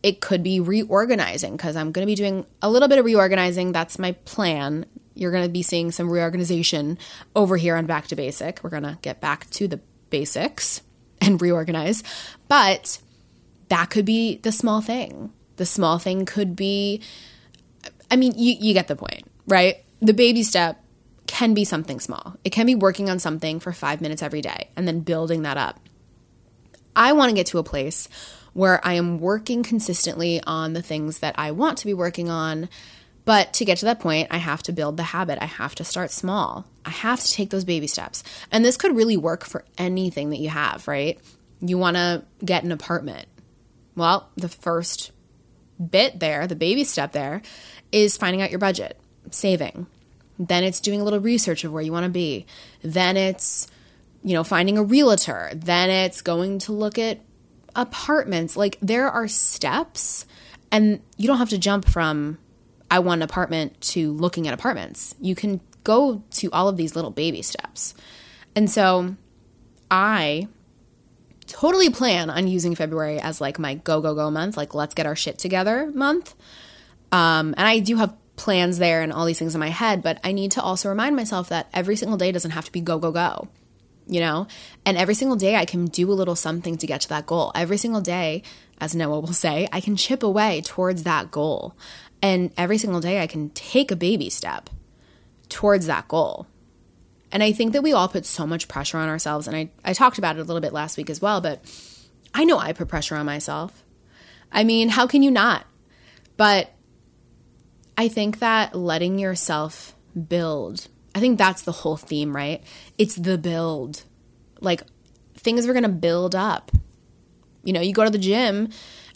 It 0.01 0.21
could 0.21 0.41
be 0.41 0.59
reorganizing 0.59 1.57
because 1.57 1.75
I'm 1.75 1.91
going 1.91 2.07
to 2.07 2.11
be 2.11 2.15
doing 2.15 2.45
a 2.61 2.69
little 2.69 2.87
bit 2.87 2.99
of 2.99 3.05
reorganizing. 3.05 3.71
That's 3.71 3.99
my 3.99 4.13
plan 4.13 4.85
you're 5.15 5.31
going 5.31 5.45
to 5.45 5.49
be 5.49 5.63
seeing 5.63 5.91
some 5.91 6.09
reorganization 6.09 6.97
over 7.35 7.57
here 7.57 7.75
on 7.75 7.85
Back 7.85 8.07
to 8.07 8.15
Basic. 8.15 8.63
We're 8.63 8.69
going 8.69 8.83
to 8.83 8.97
get 9.01 9.21
back 9.21 9.49
to 9.51 9.67
the 9.67 9.79
basics 10.09 10.81
and 11.21 11.41
reorganize. 11.41 12.03
But 12.47 12.99
that 13.69 13.89
could 13.89 14.05
be 14.05 14.37
the 14.37 14.51
small 14.51 14.81
thing. 14.81 15.31
The 15.55 15.65
small 15.65 15.97
thing 15.97 16.25
could 16.25 16.55
be, 16.55 17.01
I 18.09 18.15
mean, 18.15 18.33
you, 18.35 18.55
you 18.59 18.73
get 18.73 18.87
the 18.87 18.95
point, 18.95 19.23
right? 19.47 19.83
The 20.01 20.13
baby 20.13 20.43
step 20.43 20.83
can 21.27 21.53
be 21.53 21.65
something 21.65 21.99
small. 21.99 22.35
It 22.43 22.51
can 22.51 22.65
be 22.65 22.75
working 22.75 23.09
on 23.09 23.19
something 23.19 23.59
for 23.59 23.73
five 23.73 24.01
minutes 24.01 24.21
every 24.21 24.41
day 24.41 24.69
and 24.75 24.87
then 24.87 25.01
building 25.01 25.41
that 25.43 25.57
up. 25.57 25.79
I 26.95 27.13
want 27.13 27.29
to 27.29 27.35
get 27.35 27.47
to 27.47 27.57
a 27.57 27.63
place 27.63 28.07
where 28.53 28.85
I 28.85 28.93
am 28.93 29.19
working 29.19 29.63
consistently 29.63 30.41
on 30.45 30.73
the 30.73 30.81
things 30.81 31.19
that 31.19 31.35
I 31.37 31.51
want 31.51 31.77
to 31.79 31.85
be 31.85 31.93
working 31.93 32.29
on 32.29 32.69
but 33.25 33.53
to 33.53 33.65
get 33.65 33.79
to 33.79 33.85
that 33.85 33.99
point, 33.99 34.27
I 34.31 34.37
have 34.37 34.63
to 34.63 34.71
build 34.71 34.97
the 34.97 35.03
habit. 35.03 35.39
I 35.41 35.45
have 35.45 35.75
to 35.75 35.83
start 35.83 36.11
small. 36.11 36.65
I 36.85 36.91
have 36.91 37.19
to 37.19 37.31
take 37.31 37.49
those 37.49 37.65
baby 37.65 37.87
steps. 37.87 38.23
And 38.51 38.63
this 38.63 38.77
could 38.77 38.95
really 38.95 39.17
work 39.17 39.43
for 39.43 39.65
anything 39.77 40.29
that 40.29 40.37
you 40.37 40.49
have, 40.49 40.87
right? 40.87 41.19
You 41.59 41.79
want 41.79 41.97
to 41.97 42.23
get 42.43 42.63
an 42.63 42.71
apartment. 42.71 43.27
Well, 43.95 44.29
the 44.35 44.49
first 44.49 45.11
bit 45.89 46.19
there, 46.19 46.45
the 46.45 46.55
baby 46.55 46.83
step 46.83 47.11
there, 47.13 47.41
is 47.95 48.17
finding 48.17 48.41
out 48.41 48.49
your 48.49 48.59
budget, 48.59 48.99
saving. 49.31 49.87
Then 50.37 50.65
it's 50.65 50.81
doing 50.81 50.99
a 50.99 51.03
little 51.05 51.21
research 51.21 51.63
of 51.63 51.71
where 51.71 51.81
you 51.81 51.93
want 51.93 52.03
to 52.03 52.09
be. 52.09 52.45
Then 52.81 53.15
it's, 53.15 53.69
you 54.21 54.33
know, 54.33 54.43
finding 54.43 54.77
a 54.77 54.83
realtor. 54.83 55.49
Then 55.55 55.89
it's 55.89 56.21
going 56.21 56.59
to 56.59 56.73
look 56.73 56.99
at 56.99 57.21
apartments. 57.73 58.57
Like 58.57 58.77
there 58.81 59.09
are 59.09 59.29
steps, 59.29 60.25
and 60.73 60.99
you 61.15 61.25
don't 61.25 61.37
have 61.37 61.49
to 61.49 61.57
jump 61.57 61.87
from 61.87 62.37
I 62.91 62.99
want 62.99 63.19
an 63.19 63.29
apartment 63.29 63.79
to 63.93 64.11
looking 64.11 64.45
at 64.45 64.53
apartments. 64.53 65.15
You 65.21 65.33
can 65.33 65.61
go 65.85 66.21
to 66.31 66.51
all 66.51 66.67
of 66.67 66.75
these 66.75 66.97
little 66.97 67.11
baby 67.11 67.41
steps. 67.41 67.95
And 68.57 68.69
so 68.69 69.15
I 69.89 70.49
totally 71.47 71.89
plan 71.89 72.29
on 72.29 72.47
using 72.47 72.75
February 72.75 73.19
as 73.21 73.39
like 73.39 73.57
my 73.57 73.75
go, 73.75 74.01
go, 74.01 74.13
go 74.13 74.29
month, 74.29 74.57
like 74.57 74.73
let's 74.73 74.93
get 74.93 75.05
our 75.05 75.15
shit 75.15 75.37
together 75.37 75.91
month. 75.95 76.35
Um, 77.11 77.53
and 77.57 77.67
I 77.67 77.79
do 77.79 77.95
have 77.97 78.13
plans 78.35 78.77
there 78.77 79.01
and 79.01 79.13
all 79.13 79.25
these 79.25 79.39
things 79.39 79.55
in 79.55 79.59
my 79.59 79.69
head, 79.69 80.03
but 80.03 80.19
I 80.23 80.31
need 80.31 80.51
to 80.51 80.61
also 80.61 80.89
remind 80.89 81.15
myself 81.15 81.49
that 81.49 81.69
every 81.73 81.95
single 81.95 82.17
day 82.17 82.31
doesn't 82.31 82.51
have 82.51 82.65
to 82.65 82.71
be 82.71 82.81
go, 82.81 82.99
go, 82.99 83.11
go, 83.11 83.47
you 84.07 84.19
know? 84.19 84.47
And 84.85 84.97
every 84.97 85.15
single 85.15 85.37
day 85.37 85.55
I 85.55 85.65
can 85.65 85.85
do 85.85 86.11
a 86.11 86.13
little 86.13 86.35
something 86.35 86.77
to 86.77 86.87
get 86.87 87.01
to 87.01 87.09
that 87.09 87.25
goal. 87.25 87.51
Every 87.55 87.77
single 87.77 88.01
day, 88.01 88.43
as 88.79 88.95
Noah 88.95 89.21
will 89.21 89.33
say, 89.33 89.67
I 89.71 89.79
can 89.81 89.95
chip 89.95 90.23
away 90.23 90.61
towards 90.61 91.03
that 91.03 91.31
goal. 91.31 91.75
And 92.21 92.51
every 92.57 92.77
single 92.77 93.01
day, 93.01 93.21
I 93.21 93.27
can 93.27 93.49
take 93.51 93.91
a 93.91 93.95
baby 93.95 94.29
step 94.29 94.69
towards 95.47 95.85
that 95.85 96.07
goal. 96.07 96.47
And 97.31 97.43
I 97.43 97.51
think 97.51 97.73
that 97.73 97.83
we 97.83 97.93
all 97.93 98.07
put 98.07 98.25
so 98.25 98.47
much 98.47 98.67
pressure 98.67 98.97
on 98.97 99.09
ourselves. 99.09 99.47
And 99.47 99.55
I, 99.55 99.69
I 99.83 99.93
talked 99.93 100.17
about 100.17 100.37
it 100.37 100.39
a 100.39 100.43
little 100.43 100.61
bit 100.61 100.73
last 100.73 100.97
week 100.97 101.09
as 101.09 101.21
well, 101.21 101.41
but 101.41 101.63
I 102.33 102.45
know 102.45 102.57
I 102.57 102.73
put 102.73 102.87
pressure 102.87 103.15
on 103.15 103.25
myself. 103.25 103.83
I 104.51 104.63
mean, 104.63 104.89
how 104.89 105.07
can 105.07 105.23
you 105.23 105.31
not? 105.31 105.65
But 106.37 106.71
I 107.97 108.07
think 108.07 108.39
that 108.39 108.75
letting 108.75 109.19
yourself 109.19 109.95
build, 110.27 110.87
I 111.13 111.19
think 111.19 111.37
that's 111.37 111.61
the 111.61 111.71
whole 111.71 111.97
theme, 111.97 112.35
right? 112.35 112.63
It's 112.97 113.15
the 113.15 113.37
build. 113.37 114.03
Like 114.59 114.83
things 115.35 115.67
are 115.67 115.73
going 115.73 115.83
to 115.83 115.89
build 115.89 116.35
up. 116.35 116.71
You 117.63 117.73
know, 117.73 117.81
you 117.81 117.93
go 117.93 118.03
to 118.03 118.09
the 118.09 118.17
gym 118.17 118.69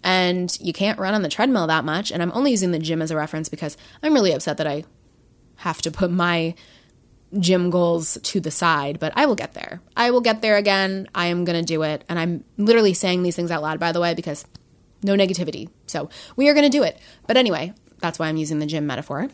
and 0.03 0.55
you 0.61 0.73
can't 0.73 0.99
run 0.99 1.13
on 1.13 1.21
the 1.21 1.29
treadmill 1.29 1.67
that 1.67 1.85
much. 1.85 2.11
And 2.11 2.21
I'm 2.21 2.31
only 2.33 2.51
using 2.51 2.71
the 2.71 2.79
gym 2.79 3.01
as 3.01 3.11
a 3.11 3.15
reference 3.15 3.49
because 3.49 3.77
I'm 4.01 4.13
really 4.13 4.31
upset 4.31 4.57
that 4.57 4.67
I 4.67 4.85
have 5.57 5.81
to 5.81 5.91
put 5.91 6.09
my 6.09 6.55
gym 7.37 7.69
goals 7.69 8.17
to 8.23 8.39
the 8.39 8.49
side, 8.49 8.99
but 8.99 9.13
I 9.15 9.25
will 9.25 9.35
get 9.35 9.53
there. 9.53 9.81
I 9.95 10.11
will 10.11 10.21
get 10.21 10.41
there 10.41 10.57
again. 10.57 11.07
I 11.13 11.27
am 11.27 11.45
going 11.45 11.59
to 11.59 11.65
do 11.65 11.83
it. 11.83 12.03
And 12.09 12.17
I'm 12.17 12.43
literally 12.57 12.93
saying 12.93 13.23
these 13.23 13.35
things 13.35 13.51
out 13.51 13.61
loud, 13.61 13.79
by 13.79 13.91
the 13.91 13.99
way, 13.99 14.13
because 14.13 14.45
no 15.03 15.15
negativity. 15.15 15.69
So 15.85 16.09
we 16.35 16.49
are 16.49 16.53
going 16.53 16.69
to 16.69 16.75
do 16.75 16.83
it. 16.83 16.97
But 17.27 17.37
anyway, 17.37 17.73
that's 17.99 18.19
why 18.19 18.27
I'm 18.27 18.37
using 18.37 18.59
the 18.59 18.65
gym 18.65 18.87
metaphor. 18.87 19.29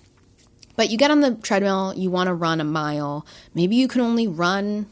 But 0.76 0.90
you 0.90 0.98
get 0.98 1.12
on 1.12 1.22
the 1.22 1.36
treadmill, 1.36 1.94
you 1.96 2.10
want 2.10 2.28
to 2.28 2.34
run 2.34 2.60
a 2.60 2.66
mile. 2.66 3.26
Maybe 3.54 3.76
you 3.76 3.88
can 3.88 4.02
only 4.02 4.28
run, 4.28 4.88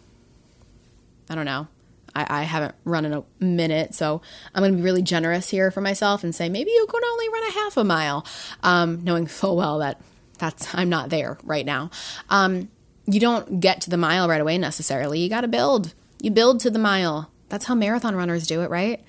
I 1.30 1.36
don't 1.36 1.46
know. 1.46 1.68
I, 2.16 2.42
I 2.42 2.44
haven't 2.44 2.76
run 2.86 3.06
in 3.06 3.14
a 3.14 3.24
minute, 3.40 3.94
so 3.94 4.22
I'm 4.54 4.62
going 4.62 4.72
to 4.72 4.78
be 4.78 4.84
really 4.84 5.02
generous 5.02 5.50
here 5.50 5.72
for 5.72 5.82
myself 5.82 6.24
and 6.24 6.34
say 6.34 6.48
maybe 6.48 6.72
you 6.72 6.88
can 6.90 7.04
only 7.04 7.30
run 7.30 7.44
a 7.50 7.52
half 7.52 7.78
a 7.78 7.84
mile, 7.84 8.26
um, 8.62 9.04
knowing 9.04 9.28
full 9.28 9.58
well 9.58 9.80
that 9.80 10.00
that's 10.38 10.74
I'm 10.74 10.90
not 10.90 11.10
there 11.10 11.38
right 11.44 11.66
now. 11.66 11.90
Um, 12.30 12.70
you 13.06 13.20
don't 13.20 13.60
get 13.60 13.82
to 13.82 13.90
the 13.90 13.98
mile 13.98 14.30
right 14.30 14.42
away 14.42 14.58
necessarily. 14.58 15.20
You 15.20 15.30
got 15.30 15.42
to 15.42 15.48
build. 15.48 15.94
You 16.22 16.32
build 16.32 16.60
to 16.62 16.70
the 16.70 16.80
mile. 16.80 17.32
That's 17.50 17.66
how 17.66 17.76
marathon 17.76 18.16
runners 18.16 18.48
do 18.48 18.62
it, 18.62 18.70
right? 18.70 19.04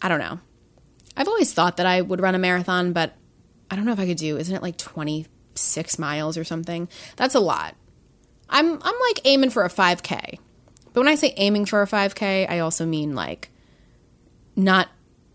I 0.00 0.08
don't 0.08 0.20
know. 0.20 0.38
I've 1.16 1.28
always 1.28 1.52
thought 1.52 1.76
that 1.78 1.86
I 1.86 2.00
would 2.00 2.20
run 2.20 2.34
a 2.34 2.38
marathon, 2.38 2.92
but 2.92 3.14
I 3.70 3.76
don't 3.76 3.84
know 3.84 3.92
if 3.92 4.00
I 4.00 4.06
could 4.06 4.16
do. 4.16 4.36
Isn't 4.36 4.54
it 4.54 4.62
like 4.62 4.76
26 4.76 5.98
miles 5.98 6.36
or 6.36 6.44
something? 6.44 6.88
That's 7.16 7.34
a 7.34 7.40
lot. 7.40 7.76
I'm 8.48 8.66
I'm 8.82 9.00
like 9.08 9.20
aiming 9.24 9.50
for 9.50 9.64
a 9.64 9.68
5k. 9.68 10.38
But 10.92 11.00
when 11.00 11.08
I 11.08 11.14
say 11.14 11.32
aiming 11.36 11.66
for 11.66 11.82
a 11.82 11.86
5k, 11.86 12.50
I 12.50 12.58
also 12.58 12.84
mean 12.84 13.14
like 13.14 13.50
not 14.56 14.88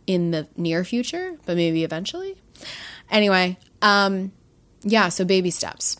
in 0.05 0.31
the 0.31 0.47
near 0.57 0.83
future, 0.83 1.37
but 1.45 1.55
maybe 1.55 1.83
eventually. 1.83 2.35
Anyway, 3.09 3.57
um 3.81 4.31
yeah, 4.81 5.09
so 5.09 5.25
baby 5.25 5.49
steps. 5.49 5.97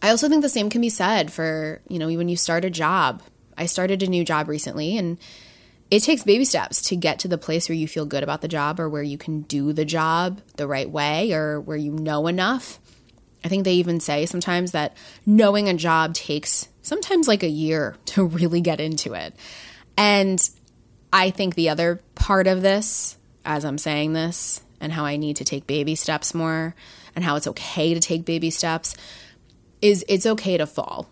I 0.00 0.10
also 0.10 0.28
think 0.28 0.42
the 0.42 0.48
same 0.48 0.70
can 0.70 0.80
be 0.80 0.90
said 0.90 1.32
for, 1.32 1.80
you 1.88 1.98
know, 1.98 2.06
when 2.06 2.28
you 2.28 2.36
start 2.36 2.64
a 2.64 2.70
job. 2.70 3.22
I 3.56 3.66
started 3.66 4.02
a 4.04 4.06
new 4.06 4.24
job 4.24 4.48
recently 4.48 4.96
and 4.96 5.18
it 5.90 6.00
takes 6.00 6.22
baby 6.22 6.44
steps 6.44 6.82
to 6.82 6.96
get 6.96 7.20
to 7.20 7.28
the 7.28 7.38
place 7.38 7.68
where 7.68 7.76
you 7.76 7.88
feel 7.88 8.04
good 8.04 8.22
about 8.22 8.42
the 8.42 8.48
job 8.48 8.78
or 8.78 8.88
where 8.88 9.02
you 9.02 9.16
can 9.16 9.42
do 9.42 9.72
the 9.72 9.84
job 9.84 10.40
the 10.56 10.66
right 10.66 10.88
way 10.88 11.32
or 11.32 11.60
where 11.60 11.76
you 11.76 11.92
know 11.92 12.26
enough. 12.26 12.78
I 13.44 13.48
think 13.48 13.64
they 13.64 13.74
even 13.74 14.00
say 14.00 14.26
sometimes 14.26 14.72
that 14.72 14.96
knowing 15.24 15.68
a 15.68 15.74
job 15.74 16.12
takes 16.12 16.68
sometimes 16.82 17.28
like 17.28 17.42
a 17.42 17.48
year 17.48 17.96
to 18.06 18.24
really 18.24 18.60
get 18.60 18.80
into 18.80 19.14
it. 19.14 19.34
And 19.96 20.46
I 21.12 21.30
think 21.30 21.54
the 21.54 21.70
other 21.70 22.00
part 22.14 22.46
of 22.46 22.62
this, 22.62 23.16
as 23.44 23.64
I'm 23.64 23.78
saying 23.78 24.12
this, 24.12 24.60
and 24.80 24.92
how 24.92 25.04
I 25.04 25.16
need 25.16 25.36
to 25.36 25.44
take 25.44 25.66
baby 25.66 25.94
steps 25.94 26.34
more, 26.34 26.74
and 27.16 27.24
how 27.24 27.36
it's 27.36 27.48
okay 27.48 27.94
to 27.94 28.00
take 28.00 28.24
baby 28.24 28.50
steps, 28.50 28.94
is 29.80 30.04
it's 30.08 30.26
okay 30.26 30.56
to 30.58 30.66
fall. 30.66 31.08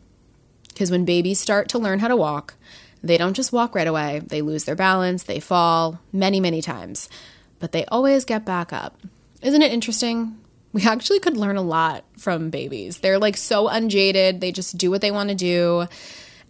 Because 0.68 0.90
when 0.90 1.04
babies 1.06 1.40
start 1.40 1.70
to 1.70 1.78
learn 1.78 2.00
how 2.00 2.08
to 2.08 2.16
walk, 2.16 2.54
they 3.06 3.18
don't 3.18 3.34
just 3.34 3.52
walk 3.52 3.74
right 3.74 3.86
away. 3.86 4.20
They 4.24 4.42
lose 4.42 4.64
their 4.64 4.76
balance, 4.76 5.24
they 5.24 5.40
fall 5.40 6.00
many, 6.12 6.40
many 6.40 6.62
times, 6.62 7.08
but 7.58 7.72
they 7.72 7.84
always 7.86 8.24
get 8.24 8.44
back 8.44 8.72
up. 8.72 9.00
Isn't 9.42 9.62
it 9.62 9.72
interesting? 9.72 10.38
We 10.72 10.84
actually 10.84 11.20
could 11.20 11.36
learn 11.36 11.56
a 11.56 11.62
lot 11.62 12.04
from 12.18 12.50
babies. 12.50 12.98
They're 12.98 13.18
like 13.18 13.36
so 13.36 13.68
unjaded, 13.68 14.40
they 14.40 14.52
just 14.52 14.76
do 14.76 14.90
what 14.90 15.00
they 15.00 15.10
want 15.10 15.30
to 15.30 15.34
do, 15.34 15.86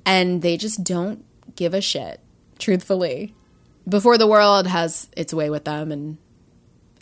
and 0.04 0.42
they 0.42 0.56
just 0.56 0.82
don't 0.82 1.24
give 1.54 1.74
a 1.74 1.80
shit, 1.80 2.20
truthfully, 2.58 3.34
before 3.88 4.18
the 4.18 4.26
world 4.26 4.66
has 4.66 5.08
its 5.16 5.32
way 5.32 5.50
with 5.50 5.64
them. 5.64 5.92
And 5.92 6.18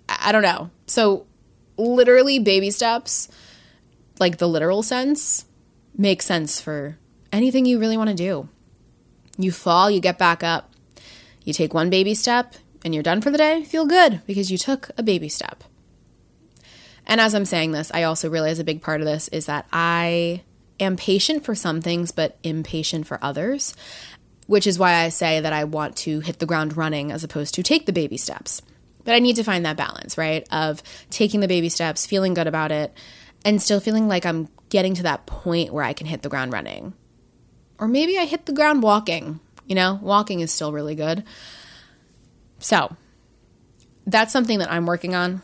I 0.08 0.32
don't 0.32 0.42
know. 0.42 0.70
So, 0.86 1.26
literally, 1.78 2.38
baby 2.38 2.70
steps 2.70 3.28
like 4.18 4.38
the 4.38 4.48
literal 4.48 4.82
sense, 4.82 5.44
makes 5.96 6.26
sense 6.26 6.60
for 6.60 6.98
anything 7.32 7.66
you 7.66 7.78
really 7.78 7.96
want 7.96 8.10
to 8.10 8.16
do. 8.16 8.48
You 9.36 9.52
fall, 9.52 9.90
you 9.90 10.00
get 10.00 10.18
back 10.18 10.42
up. 10.42 10.72
You 11.44 11.52
take 11.52 11.74
one 11.74 11.90
baby 11.90 12.14
step 12.14 12.54
and 12.84 12.94
you're 12.94 13.02
done 13.02 13.20
for 13.20 13.30
the 13.30 13.38
day, 13.38 13.64
feel 13.64 13.86
good 13.86 14.22
because 14.26 14.50
you 14.50 14.58
took 14.58 14.90
a 14.96 15.02
baby 15.02 15.28
step. 15.28 15.64
And 17.06 17.20
as 17.20 17.34
I'm 17.34 17.44
saying 17.44 17.72
this, 17.72 17.90
I 17.92 18.04
also 18.04 18.30
realize 18.30 18.58
a 18.58 18.64
big 18.64 18.80
part 18.80 19.00
of 19.00 19.06
this 19.06 19.28
is 19.28 19.46
that 19.46 19.66
I 19.72 20.42
am 20.80 20.96
patient 20.96 21.44
for 21.44 21.54
some 21.54 21.80
things, 21.80 22.12
but 22.12 22.38
impatient 22.42 23.06
for 23.06 23.18
others, 23.22 23.74
which 24.46 24.66
is 24.66 24.78
why 24.78 24.94
I 24.94 25.08
say 25.10 25.40
that 25.40 25.52
I 25.52 25.64
want 25.64 25.96
to 25.98 26.20
hit 26.20 26.38
the 26.38 26.46
ground 26.46 26.76
running 26.76 27.12
as 27.12 27.24
opposed 27.24 27.54
to 27.54 27.62
take 27.62 27.86
the 27.86 27.92
baby 27.92 28.16
steps. 28.16 28.62
But 29.04 29.14
I 29.14 29.18
need 29.18 29.36
to 29.36 29.44
find 29.44 29.66
that 29.66 29.76
balance, 29.76 30.16
right? 30.16 30.46
Of 30.50 30.82
taking 31.10 31.40
the 31.40 31.48
baby 31.48 31.68
steps, 31.68 32.06
feeling 32.06 32.32
good 32.32 32.46
about 32.46 32.72
it, 32.72 32.96
and 33.44 33.60
still 33.60 33.80
feeling 33.80 34.08
like 34.08 34.24
I'm 34.24 34.48
getting 34.70 34.94
to 34.94 35.02
that 35.02 35.26
point 35.26 35.72
where 35.72 35.84
I 35.84 35.92
can 35.92 36.06
hit 36.06 36.22
the 36.22 36.30
ground 36.30 36.52
running. 36.52 36.94
Or 37.78 37.88
maybe 37.88 38.18
I 38.18 38.24
hit 38.24 38.46
the 38.46 38.52
ground 38.52 38.82
walking. 38.82 39.40
You 39.66 39.74
know, 39.74 39.98
walking 40.02 40.40
is 40.40 40.52
still 40.52 40.72
really 40.72 40.94
good. 40.94 41.24
So, 42.58 42.96
that's 44.06 44.32
something 44.32 44.58
that 44.58 44.70
I'm 44.70 44.86
working 44.86 45.14
on. 45.14 45.42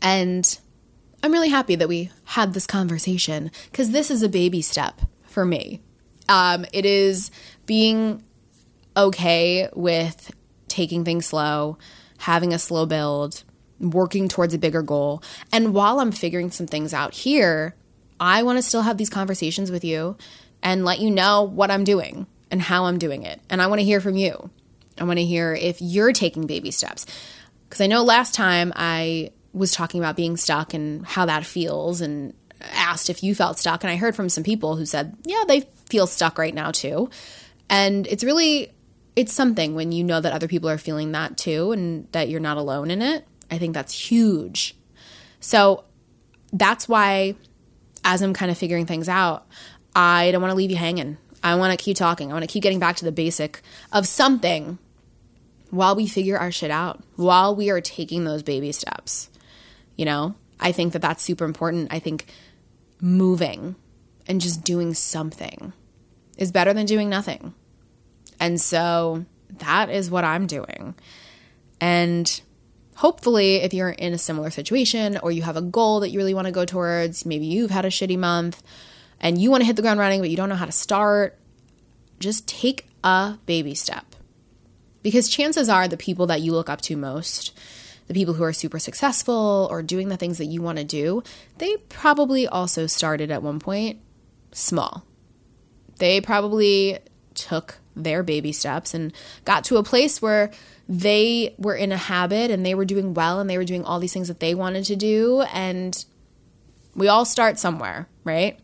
And 0.00 0.58
I'm 1.22 1.32
really 1.32 1.48
happy 1.48 1.76
that 1.76 1.88
we 1.88 2.10
had 2.24 2.54
this 2.54 2.66
conversation 2.66 3.50
because 3.70 3.90
this 3.90 4.10
is 4.10 4.22
a 4.22 4.28
baby 4.28 4.62
step 4.62 5.00
for 5.24 5.44
me. 5.44 5.80
Um, 6.28 6.66
it 6.72 6.84
is 6.84 7.30
being 7.66 8.22
okay 8.96 9.68
with 9.74 10.32
taking 10.68 11.04
things 11.04 11.26
slow, 11.26 11.78
having 12.18 12.52
a 12.52 12.58
slow 12.58 12.86
build, 12.86 13.44
working 13.78 14.28
towards 14.28 14.54
a 14.54 14.58
bigger 14.58 14.82
goal. 14.82 15.22
And 15.52 15.74
while 15.74 16.00
I'm 16.00 16.12
figuring 16.12 16.50
some 16.50 16.66
things 16.66 16.94
out 16.94 17.14
here, 17.14 17.74
I 18.18 18.42
want 18.42 18.58
to 18.58 18.62
still 18.62 18.82
have 18.82 18.96
these 18.96 19.10
conversations 19.10 19.70
with 19.70 19.84
you 19.84 20.16
and 20.62 20.84
let 20.84 21.00
you 21.00 21.10
know 21.10 21.42
what 21.42 21.70
I'm 21.70 21.84
doing 21.84 22.26
and 22.50 22.60
how 22.62 22.84
I'm 22.84 22.98
doing 22.98 23.22
it. 23.24 23.40
And 23.50 23.60
I 23.60 23.66
want 23.66 23.80
to 23.80 23.84
hear 23.84 24.00
from 24.00 24.16
you. 24.16 24.50
I 24.98 25.04
want 25.04 25.18
to 25.18 25.24
hear 25.24 25.54
if 25.54 25.80
you're 25.80 26.12
taking 26.12 26.46
baby 26.46 26.70
steps. 26.70 27.06
Because 27.68 27.80
I 27.80 27.86
know 27.86 28.02
last 28.02 28.34
time 28.34 28.72
I 28.76 29.30
was 29.52 29.72
talking 29.72 30.00
about 30.00 30.16
being 30.16 30.36
stuck 30.36 30.74
and 30.74 31.06
how 31.06 31.26
that 31.26 31.44
feels 31.44 32.00
and 32.00 32.34
asked 32.72 33.10
if 33.10 33.22
you 33.22 33.34
felt 33.34 33.58
stuck. 33.58 33.82
And 33.82 33.90
I 33.90 33.96
heard 33.96 34.14
from 34.14 34.28
some 34.28 34.44
people 34.44 34.76
who 34.76 34.86
said, 34.86 35.16
yeah, 35.24 35.44
they 35.48 35.62
feel 35.86 36.06
stuck 36.06 36.38
right 36.38 36.54
now 36.54 36.70
too. 36.70 37.10
And 37.68 38.06
it's 38.06 38.22
really, 38.22 38.72
it's 39.16 39.32
something 39.32 39.74
when 39.74 39.92
you 39.92 40.04
know 40.04 40.20
that 40.20 40.32
other 40.32 40.48
people 40.48 40.68
are 40.68 40.78
feeling 40.78 41.12
that 41.12 41.36
too 41.36 41.72
and 41.72 42.06
that 42.12 42.28
you're 42.28 42.40
not 42.40 42.56
alone 42.56 42.90
in 42.90 43.02
it. 43.02 43.26
I 43.50 43.58
think 43.58 43.74
that's 43.74 43.92
huge. 43.92 44.76
So 45.40 45.84
that's 46.52 46.88
why, 46.88 47.34
as 48.04 48.22
I'm 48.22 48.34
kind 48.34 48.50
of 48.50 48.58
figuring 48.58 48.86
things 48.86 49.08
out, 49.08 49.46
I 49.94 50.30
don't 50.30 50.40
want 50.40 50.52
to 50.52 50.56
leave 50.56 50.70
you 50.70 50.76
hanging. 50.76 51.18
I 51.42 51.54
want 51.56 51.78
to 51.78 51.82
keep 51.82 51.96
talking. 51.96 52.30
I 52.30 52.34
want 52.34 52.44
to 52.44 52.52
keep 52.52 52.62
getting 52.62 52.78
back 52.78 52.96
to 52.96 53.04
the 53.04 53.12
basic 53.12 53.60
of 53.92 54.06
something 54.06 54.78
while 55.70 55.96
we 55.96 56.06
figure 56.06 56.38
our 56.38 56.52
shit 56.52 56.70
out, 56.70 57.02
while 57.16 57.56
we 57.56 57.70
are 57.70 57.80
taking 57.80 58.24
those 58.24 58.42
baby 58.42 58.72
steps. 58.72 59.28
You 59.96 60.04
know, 60.04 60.34
I 60.60 60.72
think 60.72 60.92
that 60.92 61.02
that's 61.02 61.22
super 61.22 61.44
important. 61.44 61.92
I 61.92 61.98
think 61.98 62.26
moving 63.00 63.74
and 64.26 64.40
just 64.40 64.64
doing 64.64 64.94
something 64.94 65.72
is 66.38 66.52
better 66.52 66.72
than 66.72 66.86
doing 66.86 67.08
nothing. 67.08 67.54
And 68.38 68.60
so 68.60 69.24
that 69.58 69.90
is 69.90 70.10
what 70.10 70.24
I'm 70.24 70.46
doing. 70.46 70.94
And 71.80 72.40
hopefully, 72.94 73.56
if 73.56 73.74
you're 73.74 73.90
in 73.90 74.12
a 74.12 74.18
similar 74.18 74.50
situation 74.50 75.18
or 75.18 75.32
you 75.32 75.42
have 75.42 75.56
a 75.56 75.62
goal 75.62 76.00
that 76.00 76.10
you 76.10 76.18
really 76.18 76.34
want 76.34 76.46
to 76.46 76.52
go 76.52 76.64
towards, 76.64 77.26
maybe 77.26 77.46
you've 77.46 77.70
had 77.70 77.84
a 77.84 77.88
shitty 77.88 78.18
month 78.18 78.62
and 79.22 79.40
you 79.40 79.50
want 79.50 79.62
to 79.62 79.66
hit 79.66 79.76
the 79.76 79.82
ground 79.82 80.00
running, 80.00 80.20
but 80.20 80.30
you 80.30 80.36
don't 80.36 80.48
know 80.48 80.56
how 80.56 80.66
to 80.66 80.72
start, 80.72 81.38
just 82.18 82.46
take 82.48 82.88
a 83.04 83.38
baby 83.46 83.74
step. 83.74 84.04
Because 85.02 85.28
chances 85.28 85.68
are 85.68 85.88
the 85.88 85.96
people 85.96 86.26
that 86.26 86.42
you 86.42 86.52
look 86.52 86.68
up 86.68 86.80
to 86.82 86.96
most, 86.96 87.56
the 88.08 88.14
people 88.14 88.34
who 88.34 88.44
are 88.44 88.52
super 88.52 88.78
successful 88.78 89.68
or 89.70 89.82
doing 89.82 90.08
the 90.08 90.16
things 90.16 90.38
that 90.38 90.46
you 90.46 90.60
want 90.60 90.78
to 90.78 90.84
do, 90.84 91.22
they 91.58 91.76
probably 91.88 92.46
also 92.46 92.86
started 92.86 93.30
at 93.30 93.42
one 93.42 93.58
point 93.58 94.00
small. 94.52 95.04
They 95.98 96.20
probably 96.20 96.98
took 97.34 97.78
their 97.94 98.22
baby 98.22 98.52
steps 98.52 98.94
and 98.94 99.12
got 99.44 99.64
to 99.64 99.76
a 99.76 99.82
place 99.82 100.20
where 100.20 100.50
they 100.88 101.54
were 101.58 101.74
in 101.74 101.92
a 101.92 101.96
habit 101.96 102.50
and 102.50 102.64
they 102.64 102.74
were 102.74 102.84
doing 102.84 103.14
well 103.14 103.40
and 103.40 103.48
they 103.48 103.58
were 103.58 103.64
doing 103.64 103.84
all 103.84 104.00
these 104.00 104.12
things 104.12 104.28
that 104.28 104.40
they 104.40 104.54
wanted 104.54 104.84
to 104.84 104.96
do. 104.96 105.42
And 105.52 106.04
we 106.94 107.08
all 107.08 107.24
start 107.24 107.58
somewhere, 107.58 108.08
right? 108.24 108.58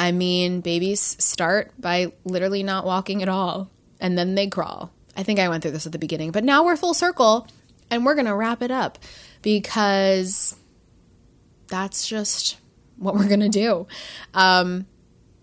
I 0.00 0.12
mean, 0.12 0.62
babies 0.62 1.14
start 1.22 1.72
by 1.78 2.14
literally 2.24 2.62
not 2.62 2.86
walking 2.86 3.22
at 3.22 3.28
all, 3.28 3.70
and 4.00 4.16
then 4.16 4.34
they 4.34 4.46
crawl. 4.46 4.90
I 5.14 5.24
think 5.24 5.38
I 5.38 5.50
went 5.50 5.62
through 5.62 5.72
this 5.72 5.84
at 5.84 5.92
the 5.92 5.98
beginning, 5.98 6.30
but 6.30 6.42
now 6.42 6.64
we're 6.64 6.76
full 6.76 6.94
circle 6.94 7.46
and 7.90 8.06
we're 8.06 8.14
going 8.14 8.26
to 8.26 8.34
wrap 8.34 8.62
it 8.62 8.70
up 8.70 8.98
because 9.42 10.56
that's 11.68 12.08
just 12.08 12.56
what 12.96 13.14
we're 13.14 13.28
going 13.28 13.40
to 13.40 13.50
do. 13.50 13.86
Um, 14.32 14.86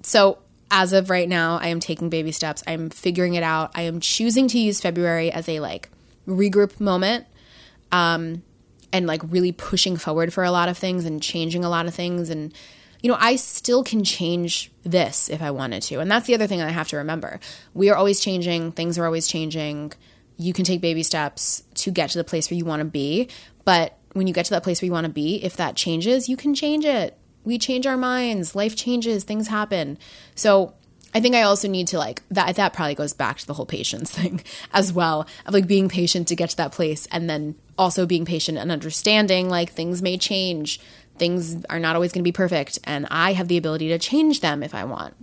so, 0.01 0.39
as 0.71 0.91
of 0.91 1.11
right 1.11 1.29
now, 1.29 1.59
I 1.59 1.67
am 1.67 1.79
taking 1.79 2.09
baby 2.09 2.31
steps. 2.31 2.63
I'm 2.65 2.89
figuring 2.89 3.35
it 3.35 3.43
out. 3.43 3.71
I 3.75 3.83
am 3.83 3.99
choosing 3.99 4.47
to 4.47 4.57
use 4.57 4.81
February 4.81 5.31
as 5.31 5.47
a 5.47 5.59
like 5.59 5.89
regroup 6.27 6.79
moment. 6.79 7.27
Um, 7.91 8.41
and 8.91 9.05
like 9.05 9.21
really 9.29 9.51
pushing 9.51 9.97
forward 9.97 10.33
for 10.33 10.43
a 10.43 10.49
lot 10.49 10.67
of 10.67 10.77
things 10.77 11.05
and 11.05 11.21
changing 11.21 11.63
a 11.63 11.69
lot 11.69 11.85
of 11.85 11.93
things 11.93 12.29
and 12.31 12.53
you 13.07 13.13
know, 13.13 13.19
I 13.21 13.37
still 13.37 13.85
can 13.85 14.03
change 14.03 14.69
this 14.83 15.29
if 15.29 15.41
I 15.41 15.49
wanted 15.49 15.81
to. 15.83 16.01
And 16.01 16.11
that's 16.11 16.27
the 16.27 16.33
other 16.33 16.45
thing 16.45 16.61
I 16.61 16.71
have 16.71 16.89
to 16.89 16.97
remember. 16.97 17.39
We 17.73 17.89
are 17.89 17.95
always 17.95 18.19
changing, 18.19 18.73
things 18.73 18.97
are 18.97 19.05
always 19.05 19.27
changing. 19.27 19.93
You 20.35 20.51
can 20.51 20.65
take 20.65 20.81
baby 20.81 21.03
steps 21.03 21.63
to 21.75 21.89
get 21.89 22.09
to 22.09 22.17
the 22.17 22.25
place 22.25 22.51
where 22.51 22.57
you 22.57 22.65
want 22.65 22.81
to 22.81 22.85
be. 22.85 23.29
But 23.63 23.97
when 24.11 24.27
you 24.27 24.33
get 24.33 24.43
to 24.47 24.51
that 24.51 24.63
place 24.63 24.81
where 24.81 24.87
you 24.87 24.91
want 24.91 25.05
to 25.05 25.13
be, 25.13 25.41
if 25.41 25.55
that 25.55 25.77
changes, 25.77 26.27
you 26.27 26.35
can 26.35 26.53
change 26.53 26.83
it. 26.83 27.17
We 27.45 27.57
change 27.57 27.87
our 27.87 27.95
minds, 27.95 28.55
life 28.55 28.75
changes, 28.75 29.23
things 29.23 29.47
happen. 29.47 29.97
So 30.35 30.73
I 31.13 31.21
think 31.21 31.33
I 31.33 31.43
also 31.43 31.69
need 31.69 31.87
to 31.87 31.97
like 31.97 32.23
that 32.29 32.57
that 32.57 32.73
probably 32.73 32.95
goes 32.95 33.13
back 33.13 33.37
to 33.37 33.47
the 33.47 33.53
whole 33.53 33.65
patience 33.65 34.11
thing 34.19 34.41
as 34.73 34.91
well 34.91 35.25
of 35.45 35.53
like 35.53 35.65
being 35.65 35.87
patient 35.87 36.27
to 36.27 36.35
get 36.35 36.49
to 36.49 36.57
that 36.57 36.73
place 36.73 37.07
and 37.09 37.29
then 37.29 37.55
also 37.77 38.05
being 38.05 38.25
patient 38.25 38.57
and 38.57 38.69
understanding 38.69 39.47
like 39.49 39.71
things 39.71 40.01
may 40.01 40.17
change 40.17 40.81
things 41.19 41.63
are 41.69 41.79
not 41.79 41.95
always 41.95 42.11
going 42.11 42.21
to 42.21 42.27
be 42.27 42.31
perfect 42.31 42.79
and 42.83 43.07
I 43.09 43.33
have 43.33 43.47
the 43.47 43.57
ability 43.57 43.89
to 43.89 43.99
change 43.99 44.41
them 44.41 44.63
if 44.63 44.73
I 44.73 44.83
want. 44.83 45.15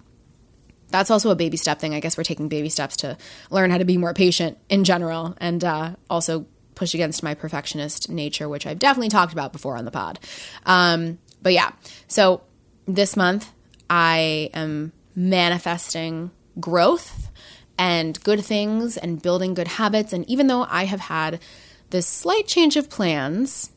That's 0.90 1.10
also 1.10 1.30
a 1.30 1.36
baby 1.36 1.56
step 1.56 1.80
thing. 1.80 1.94
I 1.94 2.00
guess 2.00 2.16
we're 2.16 2.24
taking 2.24 2.48
baby 2.48 2.68
steps 2.68 2.96
to 2.98 3.16
learn 3.50 3.70
how 3.70 3.78
to 3.78 3.84
be 3.84 3.96
more 3.96 4.14
patient 4.14 4.58
in 4.68 4.84
general 4.84 5.36
and 5.38 5.64
uh, 5.64 5.96
also 6.08 6.46
push 6.74 6.94
against 6.94 7.22
my 7.22 7.34
perfectionist 7.34 8.10
nature 8.10 8.48
which 8.48 8.66
I've 8.66 8.78
definitely 8.78 9.08
talked 9.08 9.32
about 9.32 9.52
before 9.52 9.76
on 9.76 9.84
the 9.84 9.90
pod. 9.90 10.18
Um, 10.66 11.18
but 11.42 11.52
yeah 11.52 11.72
so 12.08 12.42
this 12.86 13.16
month 13.16 13.52
I 13.88 14.50
am 14.54 14.92
manifesting 15.14 16.30
growth 16.58 17.30
and 17.78 18.20
good 18.22 18.44
things 18.44 18.96
and 18.96 19.20
building 19.20 19.54
good 19.54 19.68
habits. 19.68 20.12
And 20.12 20.28
even 20.28 20.46
though 20.46 20.66
I 20.68 20.84
have 20.84 21.00
had 21.00 21.40
this 21.90 22.06
slight 22.06 22.46
change 22.46 22.76
of 22.76 22.90
plans, 22.90 23.70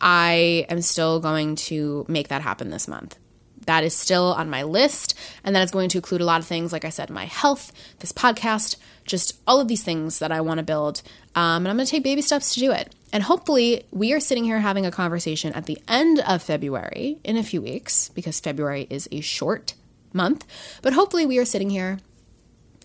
I 0.00 0.66
am 0.68 0.80
still 0.82 1.20
going 1.20 1.56
to 1.56 2.04
make 2.08 2.28
that 2.28 2.42
happen 2.42 2.70
this 2.70 2.88
month. 2.88 3.18
That 3.66 3.84
is 3.84 3.94
still 3.94 4.32
on 4.32 4.48
my 4.48 4.62
list. 4.62 5.18
And 5.44 5.54
that 5.54 5.62
is 5.62 5.70
going 5.70 5.90
to 5.90 5.98
include 5.98 6.20
a 6.20 6.24
lot 6.24 6.40
of 6.40 6.46
things, 6.46 6.72
like 6.72 6.84
I 6.84 6.88
said, 6.88 7.10
my 7.10 7.26
health, 7.26 7.72
this 7.98 8.12
podcast, 8.12 8.76
just 9.04 9.38
all 9.46 9.60
of 9.60 9.68
these 9.68 9.84
things 9.84 10.20
that 10.20 10.32
I 10.32 10.40
want 10.40 10.58
to 10.58 10.64
build. 10.64 11.02
Um, 11.34 11.64
and 11.64 11.68
I'm 11.68 11.76
going 11.76 11.86
to 11.86 11.90
take 11.90 12.02
baby 12.02 12.22
steps 12.22 12.54
to 12.54 12.60
do 12.60 12.72
it. 12.72 12.94
And 13.12 13.22
hopefully, 13.22 13.84
we 13.90 14.12
are 14.12 14.20
sitting 14.20 14.44
here 14.44 14.60
having 14.60 14.86
a 14.86 14.90
conversation 14.90 15.52
at 15.52 15.66
the 15.66 15.78
end 15.86 16.20
of 16.20 16.42
February 16.42 17.18
in 17.24 17.36
a 17.36 17.42
few 17.42 17.62
weeks, 17.62 18.10
because 18.10 18.40
February 18.40 18.86
is 18.90 19.08
a 19.12 19.20
short 19.20 19.74
month. 20.12 20.46
But 20.82 20.92
hopefully, 20.92 21.26
we 21.26 21.38
are 21.38 21.44
sitting 21.44 21.70
here 21.70 21.98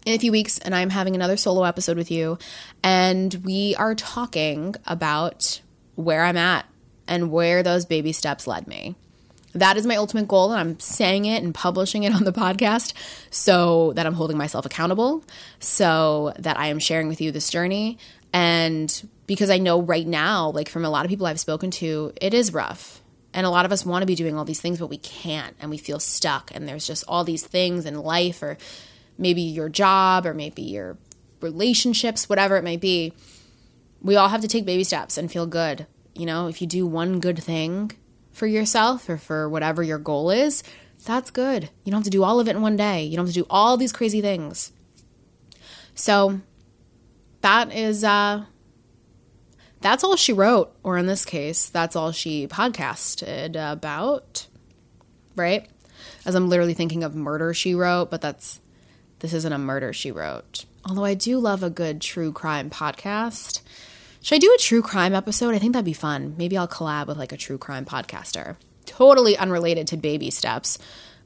in 0.06 0.14
a 0.14 0.20
few 0.20 0.32
weeks 0.32 0.58
and 0.60 0.76
I'm 0.76 0.90
having 0.90 1.16
another 1.16 1.38
solo 1.38 1.64
episode 1.64 1.98
with 1.98 2.12
you. 2.12 2.38
And 2.84 3.34
we 3.46 3.76
are 3.76 3.96
talking 3.96 4.76
about 4.86 5.62
where 5.96 6.24
I'm 6.24 6.38
at 6.38 6.66
and 7.08 7.32
where 7.32 7.64
those 7.64 7.86
baby 7.86 8.12
steps 8.12 8.48
led 8.48 8.68
me. 8.68 8.96
That 9.54 9.78
is 9.78 9.86
my 9.86 9.98
ultimate 9.98 10.28
goal, 10.28 10.52
and 10.52 10.60
I'm 10.60 10.80
saying 10.80 11.26
it 11.26 11.44
and 11.44 11.54
publishing 11.54 12.04
it 12.04 12.14
on 12.14 12.24
the 12.24 12.34
podcast 12.34 12.94
so 13.30 13.94
that 13.94 14.08
I'm 14.08 14.16
holding 14.16 14.38
myself 14.38 14.66
accountable, 14.66 15.24
so 15.60 16.34
that 16.40 16.58
I 16.58 16.68
am 16.68 16.80
sharing 16.80 17.08
with 17.08 17.22
you 17.22 17.32
this 17.32 17.50
journey. 17.50 18.00
And 18.34 19.10
because 19.28 19.52
I 19.52 19.60
know 19.60 19.80
right 19.82 20.08
now, 20.08 20.50
like 20.50 20.70
from 20.70 20.86
a 20.86 20.90
lot 20.90 21.06
of 21.06 21.10
people 21.10 21.28
I've 21.28 21.40
spoken 21.40 21.70
to, 21.72 22.14
it 22.20 22.34
is 22.34 22.52
rough 22.52 23.04
and 23.34 23.46
a 23.46 23.50
lot 23.50 23.66
of 23.66 23.72
us 23.72 23.86
want 23.86 24.04
to 24.04 24.08
be 24.08 24.16
doing 24.16 24.38
all 24.38 24.46
these 24.46 24.62
things, 24.62 24.80
but 24.80 24.88
we 24.88 24.98
can't, 24.98 25.56
and 25.60 25.72
we 25.72 25.78
feel 25.78 26.00
stuck. 26.00 26.52
And 26.54 26.68
there's 26.68 26.86
just 26.86 27.04
all 27.08 27.24
these 27.24 27.46
things 27.46 27.86
in 27.86 27.98
life, 27.98 28.44
or 28.44 28.58
maybe 29.18 29.42
your 29.42 29.70
job, 29.70 30.26
or 30.26 30.34
maybe 30.34 30.62
your 30.62 30.98
relationships, 31.42 32.30
whatever 32.30 32.58
it 32.58 32.64
may 32.64 32.78
be. 32.78 33.14
We 34.02 34.16
all 34.16 34.30
have 34.30 34.42
to 34.42 34.48
take 34.48 34.66
baby 34.66 34.84
steps 34.84 35.18
and 35.18 35.32
feel 35.32 35.48
good. 35.48 35.88
You 36.16 36.26
know, 36.26 36.48
if 36.48 36.62
you 36.62 36.68
do 36.68 36.86
one 36.86 37.20
good 37.20 37.42
thing 37.42 37.92
for 38.32 38.48
yourself 38.48 39.10
or 39.10 39.18
for 39.18 39.50
whatever 39.50 39.82
your 39.82 39.98
goal 39.98 40.30
is, 40.30 40.64
that's 41.06 41.32
good. 41.32 41.70
You 41.84 41.92
don't 41.92 42.00
have 42.00 42.06
to 42.06 42.10
do 42.10 42.24
all 42.24 42.40
of 42.40 42.48
it 42.48 42.56
in 42.56 42.62
one 42.62 42.78
day. 42.78 43.04
You 43.04 43.18
don't 43.18 43.26
have 43.26 43.34
to 43.34 43.42
do 43.42 43.48
all 43.50 43.78
these 43.78 43.92
crazy 43.92 44.22
things. 44.22 44.72
So 45.96 46.42
that 47.42 47.74
is 47.74 48.04
uh 48.04 48.46
that's 49.82 50.04
all 50.04 50.16
she 50.16 50.32
wrote, 50.32 50.74
or 50.82 50.98
in 50.98 51.08
this 51.08 51.26
case, 51.26 51.68
that's 51.68 51.98
all 51.98 52.14
she 52.14 52.48
podcasted 52.48 53.56
about, 53.56 54.48
right? 55.36 55.68
As 56.26 56.36
I'm 56.36 56.48
literally 56.48 56.74
thinking 56.74 57.04
of 57.04 57.16
murder 57.16 57.54
she 57.54 57.76
wrote, 57.76 58.10
but 58.10 58.22
that's 58.22 58.62
this 59.20 59.34
isn't 59.34 59.54
a 59.54 59.58
murder 59.58 59.92
she 59.92 60.12
wrote. 60.12 60.66
Although 60.86 61.04
I 61.04 61.14
do 61.16 61.38
love 61.38 61.64
a 61.64 61.70
good 61.70 62.02
true 62.02 62.32
crime 62.32 62.70
podcast. 62.70 63.62
Should 64.24 64.36
I 64.36 64.40
do 64.40 64.52
a 64.56 64.58
true 64.58 64.82
crime 64.82 65.14
episode? 65.14 65.54
I 65.54 65.60
think 65.60 65.74
that'd 65.74 65.86
be 65.86 65.94
fun. 65.94 66.34
Maybe 66.38 66.58
I'll 66.58 66.68
collab 66.68 67.06
with 67.06 67.18
like 67.18 67.32
a 67.32 67.38
true 67.38 67.60
crime 67.60 67.86
podcaster. 67.86 68.56
Totally 68.86 69.38
unrelated 69.38 69.86
to 69.88 69.98
baby 69.98 70.32
steps, 70.32 70.80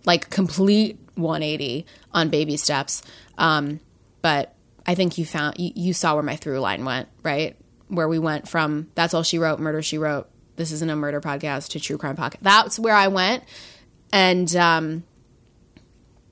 like 0.06 0.30
complete 0.30 1.00
180 1.16 1.86
on 2.12 2.30
baby 2.30 2.58
steps. 2.58 3.02
Um, 3.38 3.80
but 4.22 4.54
I 4.86 4.96
think 4.96 5.18
you 5.18 5.26
found 5.26 5.58
you, 5.58 5.72
you 5.76 5.94
saw 5.94 6.16
where 6.16 6.24
my 6.24 6.36
through 6.36 6.60
line 6.60 6.84
went, 6.84 7.08
right? 7.24 7.56
where 7.88 8.08
we 8.08 8.20
went 8.20 8.48
from 8.48 8.88
That's 8.96 9.14
All 9.14 9.24
She 9.24 9.40
Wrote, 9.40 9.60
Murder 9.60 9.82
She 9.82 9.98
Wrote, 9.98 10.28
This 10.56 10.72
Isn't 10.72 10.90
a 10.90 10.96
Murder 10.96 11.22
Podcast 11.22 11.70
to 11.70 11.80
True 11.80 11.98
Crime 11.98 12.16
Podcast. 12.16 12.40
That's 12.42 12.80
where 12.80 12.96
I 12.96 13.08
went. 13.08 13.44
And, 14.12 14.54
um, 14.56 15.04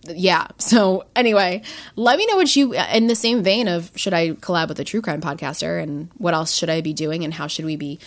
yeah. 0.08 0.48
So 0.58 1.06
anyway, 1.16 1.62
let 1.96 2.18
me 2.18 2.26
know 2.28 2.36
what 2.36 2.56
you, 2.56 2.74
in 2.74 3.08
the 3.08 3.16
same 3.16 3.44
vein 3.44 3.68
of 3.68 3.92
should 3.96 4.14
I 4.14 4.32
collab 4.32 4.70
with 4.70 4.80
a 4.80 4.84
true 4.84 5.02
crime 5.02 5.22
podcaster 5.22 5.82
and 5.82 6.10
what 6.18 6.34
else 6.34 6.54
should 6.54 6.70
I 6.70 6.82
be 6.82 6.94
doing 6.94 7.24
and 7.24 7.34
how 7.34 7.48
should 7.48 7.66
we 7.66 7.76
be 7.76 8.00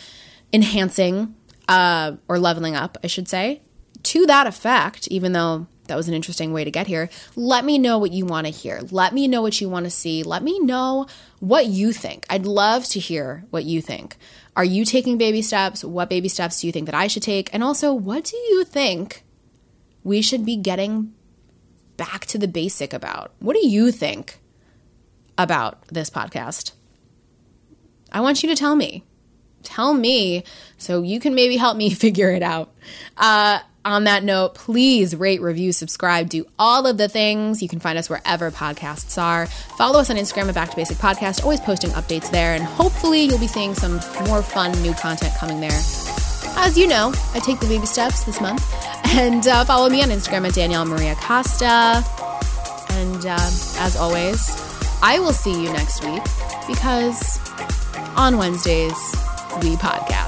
enhancing 0.53 1.35
uh, 1.69 2.13
or 2.29 2.39
leveling 2.39 2.75
up, 2.75 2.97
I 3.05 3.07
should 3.07 3.29
say, 3.29 3.63
to 4.05 4.27
that 4.27 4.47
effect, 4.47 5.09
even 5.09 5.33
though 5.33 5.67
that 5.89 5.97
was 5.97 6.09
an 6.09 6.15
interesting 6.15 6.53
way 6.53 6.65
to 6.65 6.71
get 6.71 6.87
here. 6.87 7.09
Let 7.35 7.65
me 7.65 7.79
know 7.79 7.99
what 7.99 8.13
you 8.13 8.27
want 8.27 8.47
to 8.47 8.53
hear. 8.53 8.81
Let 8.91 9.15
me 9.15 9.27
know 9.27 9.43
what 9.43 9.61
you 9.61 9.69
want 9.69 9.85
to 9.85 9.91
see. 9.91 10.23
Let 10.23 10.43
me 10.43 10.59
know 10.61 11.07
what 11.41 11.67
you 11.67 11.93
think. 11.93 12.27
I'd 12.31 12.47
love 12.47 12.85
to 12.87 13.01
hear 13.01 13.45
what 13.51 13.65
you 13.65 13.81
think. 13.81 14.17
Are 14.55 14.65
you 14.65 14.85
taking 14.85 15.19
baby 15.19 15.41
steps? 15.41 15.83
What 15.85 16.11
baby 16.11 16.29
steps 16.29 16.61
do 16.61 16.67
you 16.67 16.73
think 16.73 16.87
that 16.87 16.95
I 16.95 17.07
should 17.07 17.23
take? 17.23 17.53
And 17.53 17.65
also, 17.65 17.93
what 17.95 18.25
do 18.25 18.37
you 18.37 18.65
think 18.65 19.25
we 20.05 20.23
should 20.23 20.45
be 20.45 20.57
getting 20.57 21.15
back 21.99 22.25
to 22.27 22.39
the 22.39 22.49
basic 22.49 22.95
about? 22.95 23.33
What 23.41 23.55
do 23.55 23.67
you 23.67 23.93
think 23.93 24.39
about 25.37 25.87
this 25.89 26.09
podcast? 26.09 26.73
I 28.11 28.23
want 28.23 28.43
you 28.43 28.49
to 28.49 28.57
tell 28.57 28.75
me. 28.75 29.05
Tell 29.63 29.93
me 29.93 30.45
so 30.79 31.03
you 31.03 31.21
can 31.21 31.35
maybe 31.35 31.59
help 31.59 31.77
me 31.77 31.91
figure 31.95 32.31
it 32.31 32.43
out. 32.43 32.75
Uh, 33.19 33.59
on 33.85 34.05
that 34.05 34.23
note, 34.23 34.55
please 34.55 35.17
rate, 35.17 35.41
review, 35.41 35.73
subscribe, 35.73 36.29
do 36.29 36.45
all 36.59 36.87
of 36.87 36.99
the 36.99 37.09
things. 37.09 37.63
You 37.63 37.69
can 37.69 37.81
find 37.81 37.99
us 37.99 38.11
wherever 38.11 38.51
podcasts 38.51 39.21
are. 39.21 39.47
Follow 39.47 40.01
us 40.01 40.11
on 40.11 40.17
Instagram 40.17 40.49
at 40.49 40.55
Back 40.55 40.71
to 40.71 40.77
Basic 40.77 40.99
Podcast, 40.99 41.43
always 41.43 41.61
posting 41.61 41.91
updates 41.91 42.31
there, 42.31 42.55
and 42.55 42.65
hopefully 42.65 43.23
you'll 43.23 43.39
be 43.39 43.47
seeing 43.47 43.75
some 43.75 43.95
more 44.27 44.43
fun 44.43 44.73
new 44.83 44.93
content 44.95 45.35
coming 45.37 45.61
there. 45.61 45.71
As 46.61 46.77
you 46.77 46.87
know, 46.87 47.13
I 47.35 47.39
take 47.39 47.61
the 47.61 47.67
baby 47.67 47.87
steps 47.87 48.25
this 48.25 48.41
month, 48.41 48.63
and 49.17 49.47
uh, 49.47 49.65
follow 49.65 49.89
me 49.89 50.03
on 50.03 50.09
Instagram 50.09 50.47
at 50.47 50.55
Danielle 50.55 50.85
Maria 50.85 51.15
Costa. 51.15 52.05
And 52.91 53.25
uh, 53.25 53.51
as 53.79 53.97
always, 53.97 54.51
I 55.01 55.19
will 55.21 55.33
see 55.33 55.53
you 55.63 55.73
next 55.73 56.05
week 56.05 56.23
because 56.67 57.39
on 58.17 58.37
Wednesdays 58.37 58.99
we 59.63 59.77
podcast. 59.77 60.28